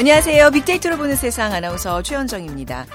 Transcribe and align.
안녕하세요. 0.00 0.50
빅데이터로 0.52 0.96
보는 0.96 1.14
세상 1.14 1.52
아나운서 1.52 2.00
최현정입니다. 2.00 2.86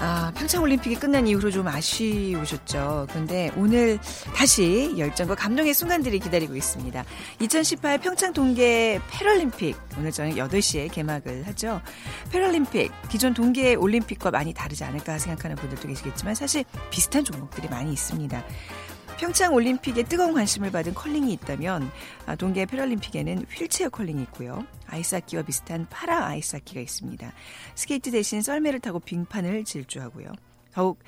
아, 0.00 0.32
평창올림픽이 0.34 0.96
끝난 0.96 1.26
이후로 1.26 1.50
좀 1.50 1.68
아쉬우셨죠. 1.68 3.06
그런데 3.10 3.50
오늘 3.54 3.98
다시 4.34 4.94
열정과 4.96 5.34
감동의 5.34 5.74
순간들이 5.74 6.18
기다리고 6.20 6.56
있습니다. 6.56 7.04
2018 7.38 7.98
평창 7.98 8.32
동계 8.32 8.98
패럴림픽 9.10 9.76
오늘 9.98 10.10
저녁 10.10 10.48
8시에 10.48 10.90
개막을 10.90 11.46
하죠. 11.48 11.82
패럴림픽 12.30 12.90
기존 13.10 13.34
동계 13.34 13.74
올림픽과 13.74 14.30
많이 14.30 14.54
다르지 14.54 14.84
않을까 14.84 15.18
생각하는 15.18 15.54
분들도 15.56 15.86
계시겠지만 15.86 16.34
사실 16.34 16.64
비슷한 16.88 17.26
종목들이 17.26 17.68
많이 17.68 17.92
있습니다. 17.92 18.42
평창 19.22 19.54
올림픽에 19.54 20.02
뜨거운 20.02 20.34
관심을 20.34 20.72
받은 20.72 20.94
컬링이 20.94 21.32
있다면 21.34 21.88
아, 22.26 22.34
동계 22.34 22.66
패럴림픽에는 22.66 23.46
휠체어 23.52 23.88
컬링이 23.88 24.20
있고요. 24.22 24.66
아이스하키와 24.88 25.44
비슷한 25.44 25.86
파라 25.88 26.26
아이스하키가 26.26 26.80
있습니다. 26.80 27.32
스케이트 27.76 28.10
대신 28.10 28.42
썰매를 28.42 28.80
타고 28.80 28.98
빙판을 28.98 29.62
질주하고요. 29.62 30.32
더욱 30.72 30.98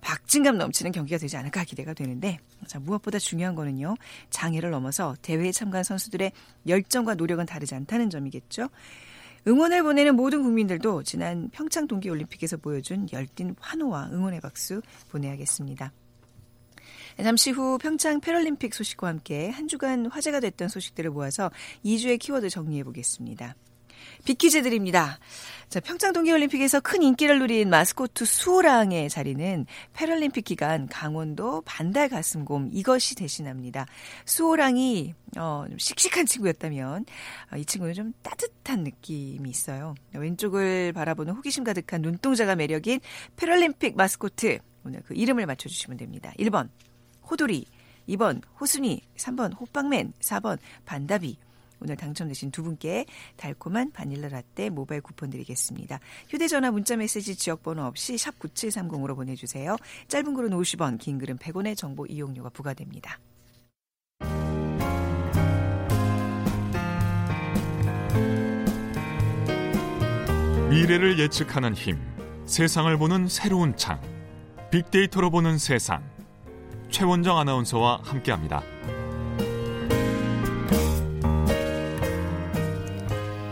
박진감 0.00 0.56
넘치는 0.56 0.92
경기가 0.92 1.18
되지 1.18 1.36
않을까 1.36 1.64
기대가 1.64 1.94
되는데 1.94 2.38
자, 2.68 2.78
무엇보다 2.78 3.18
중요한 3.18 3.56
거는요. 3.56 3.96
장애를 4.30 4.70
넘어서 4.70 5.16
대회에 5.20 5.50
참가한 5.50 5.82
선수들의 5.82 6.30
열정과 6.68 7.16
노력은 7.16 7.44
다르지 7.44 7.74
않다는 7.74 8.08
점이겠죠. 8.08 8.68
응원을 9.48 9.82
보내는 9.82 10.14
모든 10.14 10.44
국민들도 10.44 11.02
지난 11.02 11.50
평창 11.50 11.88
동계올림픽에서 11.88 12.56
보여준 12.58 13.08
열띤 13.12 13.56
환호와 13.58 14.10
응원의 14.12 14.42
박수 14.42 14.80
보내야겠습니다. 15.08 15.92
잠시 17.22 17.50
후 17.50 17.78
평창 17.78 18.20
패럴림픽 18.20 18.74
소식과 18.74 19.06
함께 19.08 19.50
한 19.50 19.68
주간 19.68 20.06
화제가 20.06 20.40
됐던 20.40 20.68
소식들을 20.68 21.10
모아서 21.10 21.50
이 21.84 21.91
주의 21.91 22.18
키워드 22.18 22.50
정리해 22.50 22.82
보겠습니다. 22.82 23.54
퀴즈 24.24 24.62
드립니다. 24.62 25.18
자, 25.68 25.80
평창 25.80 26.12
동계올림픽에서 26.12 26.80
큰 26.80 27.02
인기를 27.02 27.38
누린 27.38 27.68
마스코트 27.68 28.24
수호랑의 28.24 29.08
자리는 29.08 29.66
패럴림픽 29.92 30.44
기간 30.44 30.86
강원도 30.88 31.62
반달 31.62 32.08
가슴곰 32.08 32.70
이것이 32.72 33.14
대신합니다. 33.16 33.86
수호랑이 34.24 35.14
어, 35.36 35.64
좀 35.68 35.78
씩씩한 35.78 36.26
친구였다면 36.26 37.04
어, 37.52 37.56
이 37.56 37.64
친구는 37.64 37.94
좀 37.94 38.12
따뜻한 38.22 38.84
느낌이 38.84 39.48
있어요. 39.48 39.94
왼쪽을 40.14 40.92
바라보는 40.92 41.34
호기심 41.34 41.64
가득한 41.64 42.02
눈동자가 42.02 42.56
매력인 42.56 43.00
패럴림픽 43.36 43.96
마스코트 43.96 44.58
오늘 44.84 45.02
그 45.02 45.14
이름을 45.14 45.46
맞춰주시면 45.46 45.96
됩니다. 45.96 46.32
1번 46.38 46.68
호돌이, 47.30 47.66
2번 48.08 48.42
호순이, 48.60 49.02
3번 49.16 49.58
호빵맨, 49.58 50.12
4번 50.20 50.58
반다비. 50.84 51.38
오늘 51.80 51.96
당첨되신 51.96 52.50
두 52.50 52.62
분께 52.62 53.04
달콤한 53.36 53.92
바닐라 53.92 54.28
라떼 54.28 54.70
모바일 54.70 55.02
쿠폰 55.02 55.30
드리겠습니다. 55.30 56.00
휴대전화 56.28 56.70
문자메시지 56.70 57.36
지역번호 57.36 57.82
없이 57.82 58.16
샵 58.16 58.38
9730으로 58.38 59.14
보내주세요. 59.14 59.76
짧은 60.08 60.34
글은 60.34 60.50
50원, 60.50 60.98
긴 60.98 61.18
글은 61.18 61.36
100원의 61.36 61.76
정보 61.76 62.06
이용료가 62.06 62.48
부과됩니다. 62.50 63.18
미래를 70.70 71.18
예측하는 71.18 71.74
힘, 71.74 72.00
세상을 72.46 72.96
보는 72.96 73.28
새로운 73.28 73.76
창, 73.76 74.00
빅데이터로 74.70 75.30
보는 75.30 75.58
세상. 75.58 76.13
최원정 76.98 77.36
아나운서와 77.38 77.98
함께합니다. 78.04 78.62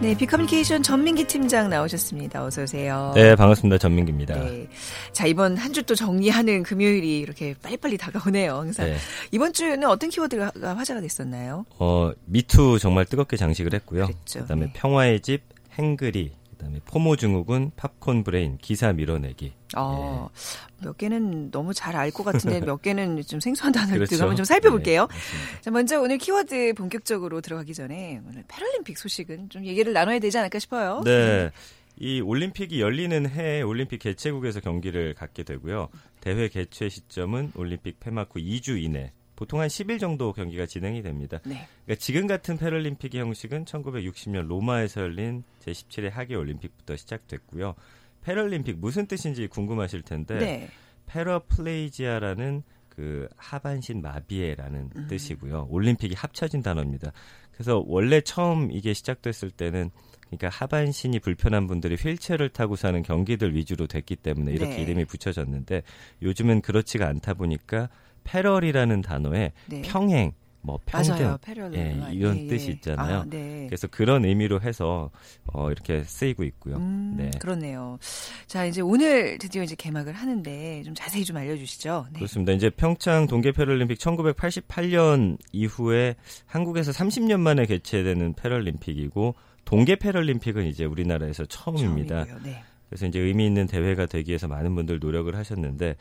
네, 0.01 0.17
비커뮤니케이션 0.17 0.83
전민기 0.83 1.25
팀장 1.25 1.69
나오셨습니다. 1.69 2.45
어서 2.45 2.63
오세요. 2.63 3.13
네, 3.17 3.35
반갑습니다. 3.37 3.79
전민기입니다. 3.79 4.35
네. 4.35 4.69
자, 5.13 5.27
이번 5.27 5.57
한 5.57 5.73
주 5.73 5.83
또 5.83 5.95
정리하는 5.97 6.63
금요일이 6.63 7.19
이렇게 7.19 7.55
빨리빨리 7.63 7.99
다가오네요. 7.99 8.55
항상. 8.59 8.87
네. 8.87 8.97
이번 9.33 9.53
주에는 9.53 9.89
어떤 9.89 10.09
키워드가 10.11 10.53
화제가 10.77 11.01
됐었나요? 11.01 11.65
어, 11.79 12.13
미투 12.27 12.79
정말 12.81 13.05
뜨겁게 13.07 13.37
장식을 13.37 13.75
했고요. 13.75 14.07
그랬죠. 14.07 14.41
그다음에 14.43 14.67
네. 14.67 14.73
평화의 14.75 15.21
집, 15.21 15.43
hangry, 15.79 16.33
그다음에 16.63 16.79
FOMO 16.85 17.17
증후군, 17.17 17.73
팝콘 17.77 18.23
브레인, 18.23 18.57
기사 18.59 18.93
밀어내기. 18.93 19.53
어, 19.77 20.29
예. 20.31 20.85
몇 20.85 20.97
개는 20.97 21.51
너무 21.51 21.75
잘 21.75 21.97
알 21.97 22.13
것 22.13 22.23
같은데 22.23 22.61
몇 22.65 22.81
개는 22.81 23.23
좀 23.23 23.41
생소한 23.41 23.73
단어를 23.73 23.99
그렇죠. 24.07 24.17
한번 24.23 24.37
좀 24.37 24.45
살펴볼게요. 24.45 25.09
네, 25.11 25.61
자, 25.61 25.71
먼저 25.73 26.01
오늘 26.01 26.19
키워드 26.19 26.75
본격적으로 26.75 27.41
들어가기 27.41 27.75
전에 27.75 28.21
오늘 28.29 28.45
패럴림픽 28.47 28.97
소식은 28.97 29.49
좀 29.51 29.65
얘기를 29.67 29.93
나눠야 29.93 30.21
되지 30.21 30.39
않을까 30.39 30.59
싶어요. 30.61 31.03
네. 31.05 31.51
이 31.99 32.21
올림픽이 32.21 32.81
열리는 32.81 33.29
해에 33.29 33.63
올림픽 33.63 33.99
개최국에서 33.99 34.61
경기를 34.61 35.15
갖게 35.15 35.43
되고요. 35.43 35.89
대회 36.21 36.49
개최 36.49 36.89
시점은 36.89 37.53
올림픽 37.57 37.99
폐막 38.01 38.31
후 38.33 38.39
2주 38.41 38.81
이내 38.83 39.13
보통 39.43 39.59
한 39.59 39.67
10일 39.67 39.99
정도 39.99 40.33
경기가 40.33 40.67
진행이 40.67 41.03
됩니다. 41.03 41.41
네. 41.45 41.67
그러니까 41.85 42.01
지금 42.01 42.29
같은 42.29 42.57
패럴림픽의 42.57 43.21
형식은 43.21 43.65
1960년 43.65 44.47
로마에서 44.47 45.01
열린 45.01 45.43
제17회 45.65 46.11
하계 46.11 46.37
올림픽부터 46.37 46.95
시작됐고요. 46.95 47.75
패럴림픽 48.21 48.79
무슨 48.79 49.07
뜻인지 49.07 49.49
궁금하실 49.49 50.03
텐데 50.03 50.39
네. 50.39 50.71
패러플레이지아라는 51.07 52.63
그 52.89 53.29
하반신 53.37 54.01
마비에라는 54.01 54.91
음. 54.95 55.07
뜻이고요. 55.09 55.67
올림픽이 55.71 56.15
합쳐진 56.15 56.63
단어입니다. 56.63 57.11
그래서 57.51 57.83
원래 57.89 58.21
처음 58.21 58.71
이게 58.71 58.95
시작됐을 58.95 59.51
때는 59.51 59.91
그러니까 60.27 60.51
하반신이 60.51 61.19
불편한 61.19 61.67
분들이 61.67 61.97
휠체어를 61.97 62.51
타고 62.51 62.77
사는 62.77 63.03
경기들 63.03 63.57
위주로 63.57 63.89
됐기 63.89 64.15
때문에 64.15 64.53
이렇게 64.53 64.77
네. 64.77 64.83
이름이 64.83 65.05
붙여졌는데 65.07 65.83
요즘은 66.23 66.61
그렇지가 66.61 67.09
않다 67.09 67.35
보니까 67.35 67.89
패럴이라는 68.25 69.03
단어에 69.03 69.53
네. 69.67 69.83
평행 69.83 70.33
뭐 70.63 70.79
평등 70.87 71.37
예, 71.75 71.99
이런 72.13 72.39
예, 72.39 72.45
예. 72.45 72.47
뜻이 72.47 72.71
있잖아요. 72.71 73.19
아, 73.21 73.25
네. 73.29 73.67
그래서 73.67 73.89
그런 73.89 74.25
의미로 74.25 74.61
해서 74.61 75.11
어, 75.53 75.71
이렇게 75.73 76.05
쓰이고 76.05 76.45
있고요. 76.45 76.77
음, 76.77 77.15
네. 77.17 77.31
그렇네요. 77.41 77.99
자 78.47 78.65
이제 78.65 78.81
오늘 78.81 79.39
드디어 79.39 79.65
이제 79.65 79.75
개막을 79.75 80.13
하는데 80.13 80.83
좀 80.85 80.95
자세히 80.95 81.25
좀 81.25 81.37
알려주시죠. 81.37 82.07
네. 82.13 82.19
그렇습니다. 82.21 82.53
이제 82.53 82.71
평창 82.71 83.27
동계 83.27 83.51
패럴림픽 83.53 83.99
1988년 83.99 85.37
이후에 85.51 86.15
한국에서 86.47 86.93
30년 86.93 87.41
만에 87.41 87.67
개최되는 87.67 88.35
패럴림픽이고 88.35 89.35
동계 89.65 89.97
패럴림픽은 89.97 90.67
이제 90.67 90.85
우리나라에서 90.85 91.45
처음입니다. 91.47 92.25
네. 92.45 92.63
그래서 92.89 93.07
이제 93.07 93.19
의미 93.19 93.47
있는 93.47 93.67
대회가 93.67 94.07
되기 94.07 94.31
위해서 94.31 94.47
많은 94.47 94.75
분들 94.77 95.01
노력을 95.01 95.35
하셨는데 95.35 95.97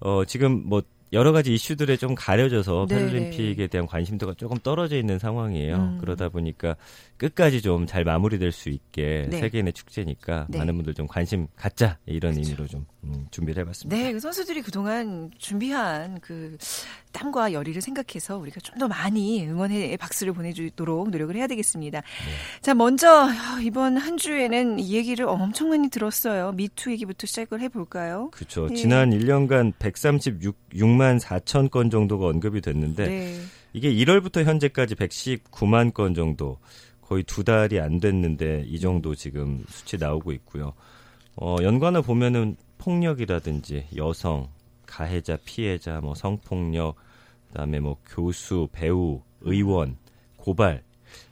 어, 0.00 0.24
지금 0.24 0.64
뭐 0.66 0.82
여러 1.12 1.32
가지 1.32 1.54
이슈들에 1.54 1.96
좀 1.96 2.14
가려져서 2.14 2.86
네네. 2.88 3.06
패럴림픽에 3.06 3.66
대한 3.68 3.86
관심도가 3.86 4.34
조금 4.36 4.58
떨어져 4.58 4.96
있는 4.96 5.18
상황이에요. 5.18 5.76
음. 5.76 5.98
그러다 6.00 6.28
보니까 6.28 6.76
끝까지 7.16 7.62
좀 7.62 7.84
잘 7.86 8.02
마무리될 8.04 8.50
수 8.50 8.70
있게 8.70 9.26
네. 9.30 9.38
세계인의 9.38 9.72
축제니까 9.72 10.46
네. 10.48 10.58
많은 10.58 10.74
분들 10.76 10.94
좀 10.94 11.06
관심 11.06 11.46
갖자 11.54 11.98
이런 12.06 12.32
그렇죠. 12.32 12.48
의미로 12.50 12.66
좀 12.66 12.80
음, 12.80 12.86
준비를 13.30 13.62
해봤습니다. 13.62 13.96
네, 13.96 14.12
그 14.12 14.20
선수들이 14.20 14.62
그동안 14.62 15.30
준비한 15.38 16.20
그 16.20 16.56
땀과 17.12 17.52
열의를 17.52 17.80
생각해서 17.80 18.36
우리가 18.38 18.60
좀 18.60 18.74
더 18.78 18.88
많이 18.88 19.46
응원의 19.46 19.96
박수를 19.98 20.32
보내주도록 20.32 21.10
노력을 21.10 21.34
해야 21.36 21.46
되겠습니다. 21.46 22.00
네. 22.00 22.04
자, 22.60 22.74
먼저 22.74 23.28
이번 23.62 23.96
한 23.96 24.16
주에는 24.16 24.80
이 24.80 24.94
얘기를 24.96 25.26
엄청 25.26 25.68
많이 25.68 25.88
들었어요. 25.90 26.52
미투 26.52 26.90
얘기부터 26.90 27.26
시작을 27.28 27.60
해볼까요? 27.60 28.30
그렇죠. 28.32 28.66
네. 28.66 28.74
지난 28.74 29.10
1년간 29.10 29.72
136만 29.78 31.20
4천 31.20 31.70
건 31.70 31.88
정도가 31.90 32.26
언급이 32.26 32.60
됐는데 32.60 33.06
네. 33.06 33.40
이게 33.72 33.92
1월부터 33.92 34.44
현재까지 34.44 34.94
119만 34.96 35.94
건 35.94 36.14
정도 36.14 36.58
거의 37.00 37.22
두 37.22 37.44
달이 37.44 37.80
안 37.80 38.00
됐는데 38.00 38.64
이 38.66 38.80
정도 38.80 39.14
지금 39.14 39.64
수치 39.68 39.98
나오고 39.98 40.32
있고요. 40.32 40.72
어, 41.36 41.56
연관을 41.62 42.02
보면은 42.02 42.56
폭력이라든지 42.78 43.86
여성, 43.96 44.48
가해자, 44.86 45.36
피해자, 45.44 46.00
뭐 46.00 46.14
성폭력, 46.14 46.96
그다음에 47.48 47.80
뭐 47.80 47.96
교수, 48.06 48.68
배우, 48.72 49.22
의원, 49.40 49.96
고발 50.36 50.82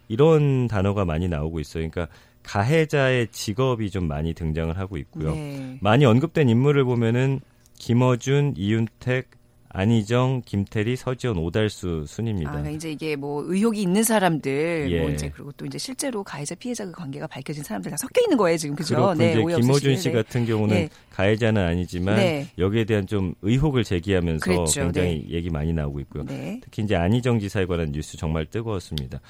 이런 0.08 0.68
단어가 0.68 1.04
많이 1.04 1.28
나오고 1.28 1.60
있어요. 1.60 1.88
그러니까 1.88 2.14
가해자의 2.42 3.28
직업이 3.28 3.90
좀 3.90 4.08
많이 4.08 4.34
등장을 4.34 4.76
하고 4.76 4.96
있고요. 4.96 5.34
네. 5.34 5.78
많이 5.80 6.04
언급된 6.04 6.48
인물을 6.48 6.84
보면은 6.84 7.40
김어준, 7.78 8.54
이윤택, 8.56 9.30
안희정, 9.74 10.42
김태리, 10.44 10.96
서지원, 10.96 11.38
오달수 11.38 12.04
순입니다. 12.06 12.50
아, 12.50 12.52
그러니까 12.52 12.76
이제 12.76 12.92
이게 12.92 13.16
뭐 13.16 13.42
의혹이 13.46 13.80
있는 13.80 14.02
사람들, 14.02 14.88
뭐 14.88 14.90
예. 14.90 15.00
뭐 15.00 15.10
이제 15.10 15.30
그리고 15.30 15.50
또 15.52 15.64
이제 15.64 15.78
실제로 15.78 16.22
가해자 16.22 16.54
피해자 16.54 16.84
그 16.84 16.92
관계가 16.92 17.26
밝혀진 17.26 17.64
사람들 17.64 17.90
다 17.90 17.96
섞여 17.96 18.20
있는 18.20 18.36
거예요 18.36 18.58
지금 18.58 18.76
그죠? 18.76 19.14
네, 19.14 19.32
이제 19.32 19.40
김호준 19.40 19.96
씨 19.96 20.08
네. 20.08 20.14
같은 20.14 20.44
경우는 20.44 20.74
네. 20.74 20.88
가해자는 21.10 21.62
아니지만 21.62 22.16
네. 22.16 22.48
여기에 22.58 22.84
대한 22.84 23.06
좀 23.06 23.34
의혹을 23.40 23.84
제기하면서 23.84 24.44
그랬죠. 24.44 24.82
굉장히 24.82 25.24
네. 25.26 25.34
얘기 25.36 25.48
많이 25.48 25.72
나오고 25.72 26.00
있고요. 26.00 26.24
네. 26.24 26.60
특히 26.62 26.82
이제 26.82 26.94
안희정 26.94 27.40
지사에 27.40 27.64
관한 27.64 27.92
뉴스 27.92 28.18
정말 28.18 28.44
뜨거웠습니다. 28.46 29.20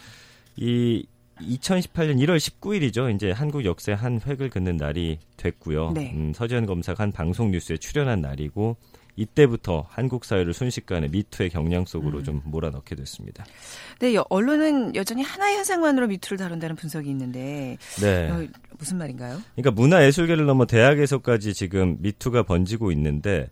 이 0.57 1.07
2018년 1.41 2.19
1월 2.19 2.37
19일이죠. 2.37 3.15
이제 3.15 3.31
한국 3.31 3.65
역사의 3.65 3.97
한 3.97 4.21
획을 4.25 4.51
긋는 4.51 4.77
날이 4.77 5.19
됐고요. 5.37 5.93
네. 5.93 6.13
음, 6.15 6.33
서지현 6.35 6.67
검사가 6.67 7.05
한 7.05 7.13
방송 7.13 7.51
뉴스에 7.51 7.77
출연한 7.77 8.21
날이고 8.21 8.77
이때부터 9.17 9.87
한국 9.89 10.25
사회를 10.25 10.55
순식간에 10.55 11.09
미투의 11.09 11.51
경향 11.51 11.85
속으로 11.85 12.19
음. 12.19 12.25
좀 12.25 12.43
몰아넣게 12.45 12.95
됐습니다. 12.95 13.45
네, 13.99 14.17
언론은 14.31 14.95
여전히 14.95 15.23
하나의 15.23 15.57
현상만으로 15.57 16.07
미투를 16.07 16.39
다룬다는 16.39 16.77
분석이 16.77 17.09
있는데 17.11 17.77
네. 18.01 18.31
어, 18.31 18.47
무슨 18.79 18.99
말인가요? 18.99 19.41
그러니까 19.55 19.71
문화예술계를 19.71 20.47
넘어 20.47 20.67
대학에서까지 20.67 21.53
지금 21.55 21.97
미투가 22.01 22.45
번지고 22.45 22.91
있는데 22.93 23.49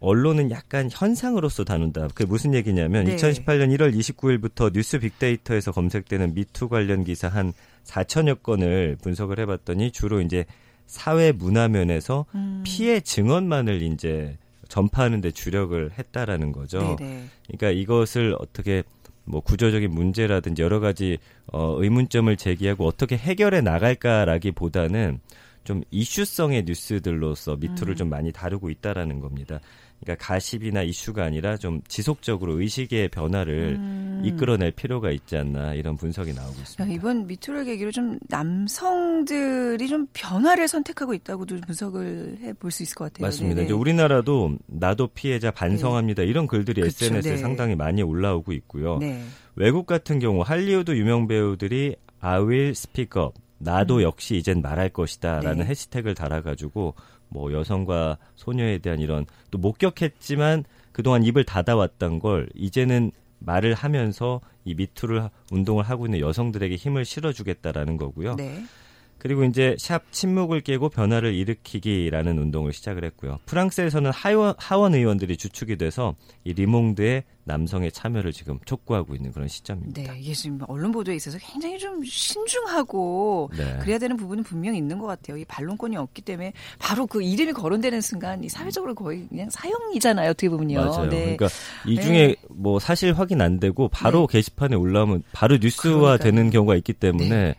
언론은 0.00 0.50
약간 0.50 0.88
현상으로서 0.90 1.64
다룬다. 1.64 2.08
그게 2.08 2.24
무슨 2.24 2.54
얘기냐면 2.54 3.04
네. 3.04 3.16
2018년 3.16 3.76
1월 3.76 3.94
29일부터 3.94 4.72
뉴스 4.72 4.98
빅데이터에서 4.98 5.72
검색되는 5.72 6.34
미투 6.34 6.68
관련 6.68 7.04
기사 7.04 7.28
한 7.28 7.52
4천여 7.84 8.42
건을 8.42 8.96
분석을 9.02 9.38
해봤더니 9.40 9.92
주로 9.92 10.20
이제 10.20 10.46
사회 10.86 11.32
문화 11.32 11.68
면에서 11.68 12.24
음. 12.34 12.62
피해 12.64 13.00
증언만을 13.00 13.82
이제 13.82 14.38
전파하는 14.70 15.20
데 15.20 15.30
주력을 15.30 15.90
했다라는 15.98 16.52
거죠. 16.52 16.96
네네. 16.96 17.24
그러니까 17.46 17.70
이것을 17.70 18.34
어떻게 18.38 18.82
뭐 19.24 19.40
구조적인 19.40 19.90
문제라든지 19.90 20.62
여러 20.62 20.80
가지 20.80 21.18
어 21.52 21.76
의문점을 21.78 22.34
제기하고 22.36 22.86
어떻게 22.86 23.16
해결해 23.16 23.60
나갈까라기보다는 23.60 25.20
좀 25.64 25.82
이슈성의 25.90 26.64
뉴스들로서 26.64 27.56
미투를 27.56 27.94
음. 27.94 27.96
좀 27.96 28.08
많이 28.08 28.32
다루고 28.32 28.70
있다라는 28.70 29.20
겁니다. 29.20 29.60
그러니까 30.00 30.24
가십이나 30.24 30.82
이슈가 30.82 31.24
아니라 31.24 31.56
좀 31.56 31.82
지속적으로 31.86 32.60
의식의 32.60 33.08
변화를 33.08 33.76
음. 33.78 34.22
이끌어낼 34.24 34.70
필요가 34.70 35.10
있지 35.10 35.36
않나 35.36 35.74
이런 35.74 35.96
분석이 35.96 36.32
나오고 36.32 36.60
있습니다. 36.60 36.94
이번 36.94 37.26
미투를 37.26 37.64
계기로 37.64 37.90
좀 37.90 38.18
남성들이 38.28 39.88
좀 39.88 40.06
변화를 40.12 40.68
선택하고 40.68 41.12
있다고도 41.14 41.60
분석을 41.66 42.38
해볼 42.40 42.70
수 42.70 42.82
있을 42.82 42.94
것 42.94 43.12
같아요. 43.12 43.26
맞습니다. 43.26 43.62
이제 43.62 43.72
우리나라도 43.72 44.56
나도 44.66 45.08
피해자 45.08 45.50
반성합니다 45.50 46.22
네. 46.22 46.28
이런 46.28 46.46
글들이 46.46 46.80
그쵸, 46.80 47.04
SNS에 47.04 47.32
네. 47.32 47.36
상당히 47.36 47.74
많이 47.74 48.02
올라오고 48.02 48.52
있고요. 48.52 48.98
네. 48.98 49.22
외국 49.54 49.86
같은 49.86 50.18
경우 50.18 50.42
할리우드 50.42 50.92
유명 50.92 51.26
배우들이 51.26 51.96
I 52.20 52.40
will 52.40 52.70
speak 52.70 53.20
up 53.20 53.38
나도 53.58 53.96
음. 53.96 54.02
역시 54.02 54.36
이젠 54.36 54.62
말할 54.62 54.88
것이다라는 54.88 55.58
네. 55.58 55.64
해시태그를 55.66 56.14
달아가지고 56.14 56.94
뭐 57.30 57.52
여성과 57.52 58.18
소녀에 58.36 58.78
대한 58.78 59.00
이런 59.00 59.24
또 59.50 59.58
목격했지만 59.58 60.64
그동안 60.92 61.24
입을 61.24 61.44
닫아왔던 61.44 62.18
걸 62.18 62.48
이제는 62.54 63.12
말을 63.38 63.74
하면서 63.74 64.40
이 64.64 64.74
미투를 64.74 65.30
운동을 65.50 65.84
하고 65.84 66.06
있는 66.06 66.20
여성들에게 66.20 66.76
힘을 66.76 67.04
실어주겠다라는 67.04 67.96
거고요. 67.96 68.36
네. 68.36 68.62
그리고 69.20 69.44
이제 69.44 69.76
샵 69.78 70.10
침묵을 70.10 70.62
깨고 70.62 70.88
변화를 70.88 71.34
일으키기라는 71.34 72.38
운동을 72.38 72.72
시작을 72.72 73.04
했고요. 73.04 73.38
프랑스에서는 73.44 74.10
하원, 74.10 74.54
하원 74.56 74.94
의원들이 74.94 75.36
주축이 75.36 75.76
돼서 75.76 76.16
이 76.42 76.54
리몽드의 76.54 77.24
남성의 77.44 77.92
참여를 77.92 78.32
지금 78.32 78.58
촉구하고 78.64 79.14
있는 79.14 79.32
그런 79.32 79.46
시점입니다. 79.48 80.02
네, 80.02 80.18
이게 80.20 80.32
지금 80.32 80.60
언론 80.68 80.92
보도에 80.92 81.16
있어서 81.16 81.36
굉장히 81.38 81.78
좀 81.78 82.02
신중하고 82.02 83.50
네. 83.56 83.78
그래야 83.80 83.98
되는 83.98 84.16
부분은 84.16 84.42
분명히 84.42 84.78
있는 84.78 84.98
것 84.98 85.06
같아요. 85.06 85.36
이 85.36 85.44
반론권이 85.44 85.96
없기 85.96 86.22
때문에 86.22 86.52
바로 86.78 87.06
그 87.06 87.22
이름이 87.22 87.52
거론되는 87.52 88.00
순간 88.00 88.42
이 88.42 88.48
사회적으로 88.48 88.94
거의 88.94 89.26
그냥 89.28 89.50
사형이잖아요. 89.50 90.30
어떻게 90.30 90.48
보면요. 90.48 90.80
맞아요. 90.80 91.10
네. 91.10 91.36
그러니까 91.36 91.48
이 91.86 91.96
네. 91.96 92.02
중에 92.02 92.26
네. 92.28 92.36
뭐 92.48 92.78
사실 92.78 93.12
확인 93.12 93.40
안 93.42 93.60
되고 93.60 93.88
바로 93.88 94.26
네. 94.26 94.38
게시판에 94.38 94.76
올라오면 94.76 95.24
바로 95.32 95.58
뉴스화 95.60 96.16
되는 96.18 96.50
경우가 96.50 96.76
있기 96.76 96.94
때문에 96.94 97.28
네. 97.28 97.54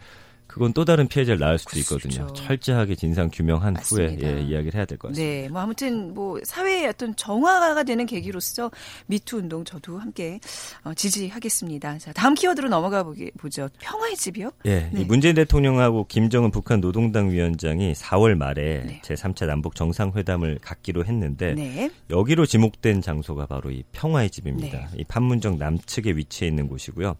그건 0.51 0.73
또 0.73 0.83
다른 0.83 1.07
피해자를 1.07 1.39
낳을 1.39 1.57
수도 1.57 1.79
있거든요. 1.79 2.25
그렇죠. 2.25 2.33
철저하게 2.43 2.95
진상 2.95 3.29
규명한 3.31 3.73
맞습니다. 3.73 4.27
후에 4.27 4.37
예, 4.37 4.41
이야기를 4.41 4.75
해야 4.75 4.83
될 4.85 4.97
것 4.97 5.07
같습니다. 5.09 5.23
네, 5.43 5.47
뭐 5.47 5.61
아무튼 5.61 6.13
뭐 6.13 6.39
사회의 6.43 6.87
어떤 6.87 7.15
정화가 7.15 7.83
되는 7.83 8.05
계기로서 8.05 8.69
미투 9.07 9.37
운동 9.37 9.63
저도 9.63 9.97
함께 9.97 10.39
어, 10.83 10.93
지지하겠습니다. 10.93 11.99
자, 11.99 12.11
다음 12.11 12.33
키워드로 12.35 12.67
넘어가 12.67 13.01
보기 13.03 13.31
보죠. 13.37 13.69
평화의 13.79 14.17
집이요? 14.17 14.51
예, 14.65 14.89
네. 14.91 15.01
이 15.01 15.05
문재인 15.05 15.35
대통령하고 15.35 16.05
김정은 16.07 16.51
북한 16.51 16.81
노동당 16.81 17.31
위원장이 17.31 17.93
4월 17.93 18.35
말에 18.35 18.83
네. 18.85 19.01
제3차 19.05 19.45
남북 19.45 19.75
정상회담을 19.75 20.59
갖기로 20.61 21.05
했는데 21.05 21.53
네. 21.53 21.89
여기로 22.09 22.45
지목된 22.45 23.01
장소가 23.01 23.45
바로 23.45 23.71
이 23.71 23.83
평화의 23.93 24.29
집입니다. 24.29 24.77
네. 24.79 24.87
이 24.97 25.03
판문점 25.05 25.57
남측에 25.57 26.11
위치해 26.11 26.49
있는 26.49 26.67
곳이고요. 26.67 27.15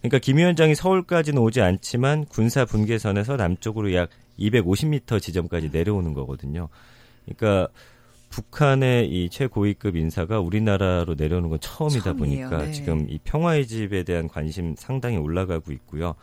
그러니까 0.00 0.18
김 0.18 0.38
위원장이 0.38 0.74
서울까지는 0.74 1.40
오지 1.40 1.60
않지만 1.60 2.24
군사 2.26 2.64
분계선에서 2.64 3.36
남쪽으로 3.36 3.94
약 3.94 4.10
250m 4.38 5.20
지점까지 5.20 5.70
내려오는 5.70 6.14
거거든요. 6.14 6.68
그러니까 7.24 7.68
북한의 8.30 9.08
이 9.08 9.28
최고위급 9.28 9.96
인사가 9.96 10.40
우리나라로 10.40 11.14
내려오는 11.16 11.48
건 11.50 11.58
처음이다 11.60 12.14
처음이에요. 12.14 12.48
보니까 12.48 12.66
네. 12.66 12.72
지금 12.72 13.06
이 13.10 13.18
평화의 13.22 13.66
집에 13.66 14.04
대한 14.04 14.28
관심 14.28 14.74
상당히 14.76 15.16
올라가고 15.18 15.72
있고요. 15.72 16.14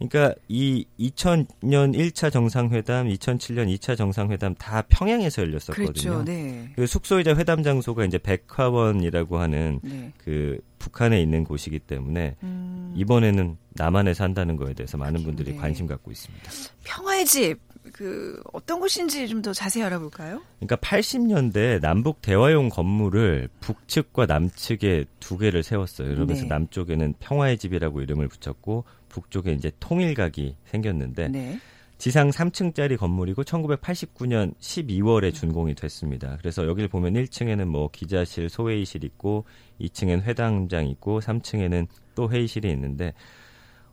그러니까 0.00 0.34
이 0.48 0.86
2000년 0.98 1.94
1차 1.94 2.32
정상회담, 2.32 3.08
2007년 3.08 3.68
2차 3.76 3.96
정상회담 3.96 4.54
다 4.54 4.82
평양에서 4.88 5.42
열렸었거든요. 5.42 5.84
그렇죠. 5.92 6.24
네. 6.24 6.72
그 6.74 6.86
숙소이자 6.86 7.36
회담 7.36 7.62
장소가 7.62 8.06
이제 8.06 8.16
백화원이라고 8.16 9.38
하는 9.38 9.80
네. 9.82 10.12
그 10.16 10.58
북한에 10.78 11.20
있는 11.20 11.44
곳이기 11.44 11.80
때문에 11.80 12.36
음. 12.42 12.94
이번에는 12.96 13.58
남한에서 13.74 14.24
한다는 14.24 14.56
거에 14.56 14.72
대해서 14.72 14.96
많은 14.96 15.22
분들이 15.22 15.52
네. 15.52 15.58
관심 15.58 15.86
갖고 15.86 16.10
있습니다. 16.10 16.50
평화의 16.84 17.26
집. 17.26 17.58
그 17.94 18.40
어떤 18.52 18.78
곳인지 18.78 19.26
좀 19.26 19.40
더 19.40 19.54
자세히 19.54 19.82
알아볼까요? 19.82 20.42
그러니까 20.58 20.76
80년대 20.76 21.80
남북 21.80 22.20
대화용 22.20 22.68
건물을 22.68 23.48
북측과 23.60 24.26
남측에 24.26 25.06
두 25.18 25.38
개를 25.38 25.62
세웠어요. 25.62 26.08
그러면서 26.08 26.42
네. 26.42 26.48
남쪽에는 26.48 27.14
평화의 27.20 27.56
집이라고 27.56 28.02
이름을 28.02 28.28
붙였고 28.28 28.84
북쪽에 29.10 29.52
이제 29.52 29.70
통일각이 29.80 30.56
생겼는데 30.64 31.28
네. 31.28 31.58
지상 31.98 32.30
3층짜리 32.30 32.96
건물이고 32.96 33.42
1989년 33.42 34.54
12월에 34.58 35.34
준공이 35.34 35.74
됐습니다. 35.74 36.38
그래서 36.38 36.66
여기를 36.66 36.88
보면 36.88 37.12
1층에는 37.12 37.66
뭐 37.66 37.90
기자실, 37.92 38.48
소회의실 38.48 39.04
있고 39.04 39.44
2층엔 39.82 40.22
회담장 40.22 40.86
있고 40.88 41.20
3층에는 41.20 41.86
또 42.14 42.30
회의실이 42.30 42.70
있는데 42.70 43.12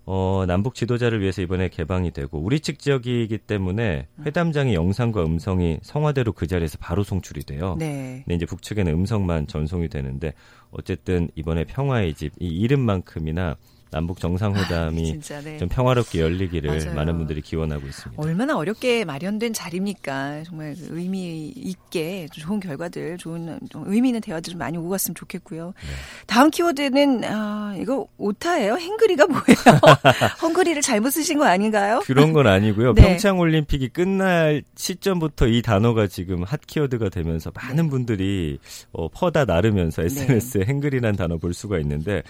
어, 0.09 0.45
남북 0.47 0.73
지도자를 0.73 1.19
위해서 1.19 1.41
이번에 1.41 1.67
개방이 1.67 2.11
되고 2.11 2.39
우리 2.39 2.61
측 2.61 2.79
지역이기 2.79 3.39
때문에 3.39 4.07
회담장의 4.25 4.73
영상과 4.73 5.25
음성이 5.25 5.79
성화대로 5.81 6.31
그 6.31 6.47
자리에서 6.47 6.77
바로 6.79 7.03
송출이 7.03 7.43
돼요. 7.43 7.75
네. 7.77 8.21
근데 8.23 8.35
이제 8.35 8.45
북측에는 8.45 8.89
음성만 8.93 9.47
전송이 9.47 9.89
되는데 9.89 10.31
어쨌든 10.71 11.27
이번에 11.35 11.65
평화의 11.65 12.13
집 12.13 12.31
이 12.39 12.47
이름만큼이나 12.47 13.57
남북 13.89 14.19
정상회담이 14.19 15.19
아, 15.31 15.41
네. 15.41 15.57
좀 15.57 15.69
평화롭게 15.69 16.19
열리기를 16.19 16.69
맞아요. 16.69 16.95
많은 16.95 17.17
분들이 17.17 17.41
기원하고 17.41 17.87
있습니다. 17.87 18.21
얼마나 18.21 18.57
어렵게 18.57 19.05
마련된 19.05 19.53
자리입니까? 19.53 20.43
정말 20.43 20.75
그 20.75 20.89
의미 20.91 21.47
있게 21.55 22.27
좋은 22.33 22.59
결과들, 22.59 23.17
좋은 23.17 23.59
의미 23.85 24.09
있는 24.09 24.21
대화들을 24.21 24.57
많이 24.57 24.77
오고 24.77 24.89
갔으면 24.89 25.15
좋겠고요. 25.15 25.67
네. 25.67 25.87
다음 26.25 26.49
키워드는 26.51 27.23
아, 27.25 27.75
이거 27.79 28.07
오타예요? 28.17 28.73
hangry가 28.73 29.27
뭐예요? 29.27 29.45
hungry를 30.41 30.81
잘못 30.81 31.11
쓰신 31.11 31.37
거 31.37 31.45
아닌가요? 31.45 32.01
그런 32.05 32.33
건 32.33 32.47
아니고요. 32.47 32.93
네. 32.95 33.01
평창 33.01 33.39
올림픽이 33.39 33.89
끝날 33.89 34.63
시점부터 34.75 35.47
이 35.47 35.61
단어가 35.61 36.07
지금 36.07 36.43
핫 36.43 36.59
키워드가 36.65 37.09
되면서 37.09 37.51
많은 37.53 37.85
네. 37.85 37.89
분들이 37.89 38.59
어, 38.91 39.07
퍼다 39.07 39.45
나르면서 39.45 40.03
SNS에 40.03 40.65
네. 40.65 40.71
hangry란 40.71 41.15
단어 41.15 41.37
볼 41.37 41.53
수가 41.53 41.79
있는데 41.79 42.23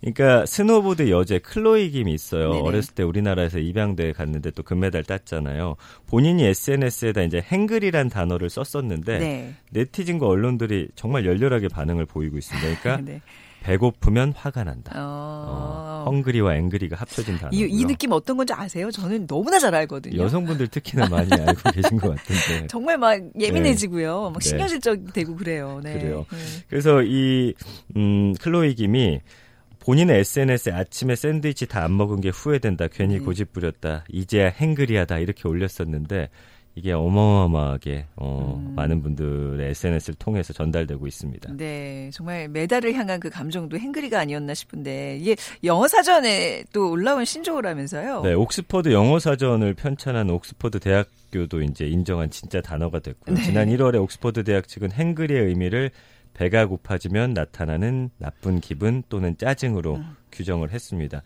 그러니까 0.00 0.46
스노보드 0.46 1.10
여제 1.10 1.38
클로이 1.38 1.90
김이 1.90 2.12
있어요. 2.12 2.50
네네. 2.50 2.62
어렸을 2.62 2.94
때 2.94 3.02
우리나라에서 3.02 3.58
입양돼 3.58 4.12
갔는데 4.12 4.50
또 4.52 4.62
금메달 4.62 5.04
땄잖아요. 5.04 5.76
본인이 6.06 6.44
SNS에다 6.44 7.22
이제 7.22 7.40
행글이란 7.40 8.08
단어를 8.08 8.50
썼었는데 8.50 9.18
네. 9.18 9.54
네티즌과 9.70 10.26
언론들이 10.26 10.88
정말 10.94 11.24
열렬하게 11.24 11.68
반응을 11.68 12.06
보이고 12.06 12.36
있습니다. 12.38 12.80
그러니까 12.80 13.04
네. 13.10 13.20
배고프면 13.66 14.32
화가 14.36 14.62
난다. 14.62 14.92
어... 14.94 16.04
어, 16.06 16.10
헝그리와 16.10 16.54
앵그리가 16.54 16.94
합쳐진 16.96 17.38
단어. 17.38 17.50
이, 17.52 17.66
이 17.68 17.84
느낌 17.84 18.12
어떤 18.12 18.36
건지 18.36 18.52
아세요? 18.52 18.92
저는 18.92 19.26
너무나 19.26 19.58
잘 19.58 19.74
알거든요. 19.74 20.22
여성분들 20.22 20.68
특히나 20.68 21.08
많이 21.08 21.28
알고 21.34 21.72
계신 21.72 21.98
것 21.98 22.14
같은데. 22.14 22.68
정말 22.68 22.96
막 22.96 23.20
예민해지고요. 23.40 24.26
네. 24.26 24.32
막 24.32 24.40
신경질적 24.40 25.12
되고 25.12 25.34
그래요. 25.34 25.80
네. 25.82 25.94
그래요. 25.94 26.26
네. 26.30 26.38
그래서 26.68 27.02
이 27.02 27.54
음, 27.96 28.34
클로이 28.34 28.76
김이 28.76 29.20
본인의 29.86 30.18
SNS에 30.20 30.72
아침에 30.72 31.14
샌드위치 31.14 31.66
다 31.66 31.86
안 31.86 31.96
먹은 31.96 32.20
게 32.20 32.30
후회된다. 32.30 32.88
괜히 32.88 33.18
음. 33.18 33.24
고집 33.24 33.52
부렸다. 33.52 34.04
이제야 34.08 34.48
행그리하다. 34.48 35.18
이렇게 35.20 35.46
올렸었는데 35.46 36.28
이게 36.74 36.92
어마어마하게 36.92 38.06
어, 38.16 38.60
음. 38.60 38.74
많은 38.74 39.02
분들의 39.02 39.70
SNS를 39.70 40.16
통해서 40.18 40.52
전달되고 40.52 41.06
있습니다. 41.06 41.52
네, 41.56 42.10
정말 42.12 42.48
메달을 42.48 42.92
향한 42.94 43.20
그 43.20 43.30
감정도 43.30 43.78
행그리가 43.78 44.18
아니었나 44.18 44.52
싶은데 44.54 45.18
이게 45.18 45.36
영어 45.62 45.86
사전에 45.86 46.64
또 46.72 46.90
올라온 46.90 47.24
신조어라면서요? 47.24 48.22
네, 48.22 48.34
옥스퍼드 48.34 48.92
영어 48.92 49.18
사전을 49.20 49.74
편찬한 49.74 50.28
옥스퍼드 50.28 50.80
대학교도 50.80 51.62
이제 51.62 51.86
인정한 51.86 52.28
진짜 52.30 52.60
단어가 52.60 52.98
됐고요. 52.98 53.36
네. 53.36 53.42
지난 53.42 53.68
1월에 53.68 54.02
옥스퍼드 54.02 54.42
대학 54.44 54.66
측은 54.66 54.90
행그리의 54.92 55.46
의미를 55.46 55.90
배가 56.36 56.66
고파지면 56.66 57.32
나타나는 57.32 58.10
나쁜 58.18 58.60
기분 58.60 59.02
또는 59.08 59.38
짜증으로 59.38 59.96
음. 59.96 60.16
규정을 60.32 60.70
했습니다. 60.70 61.22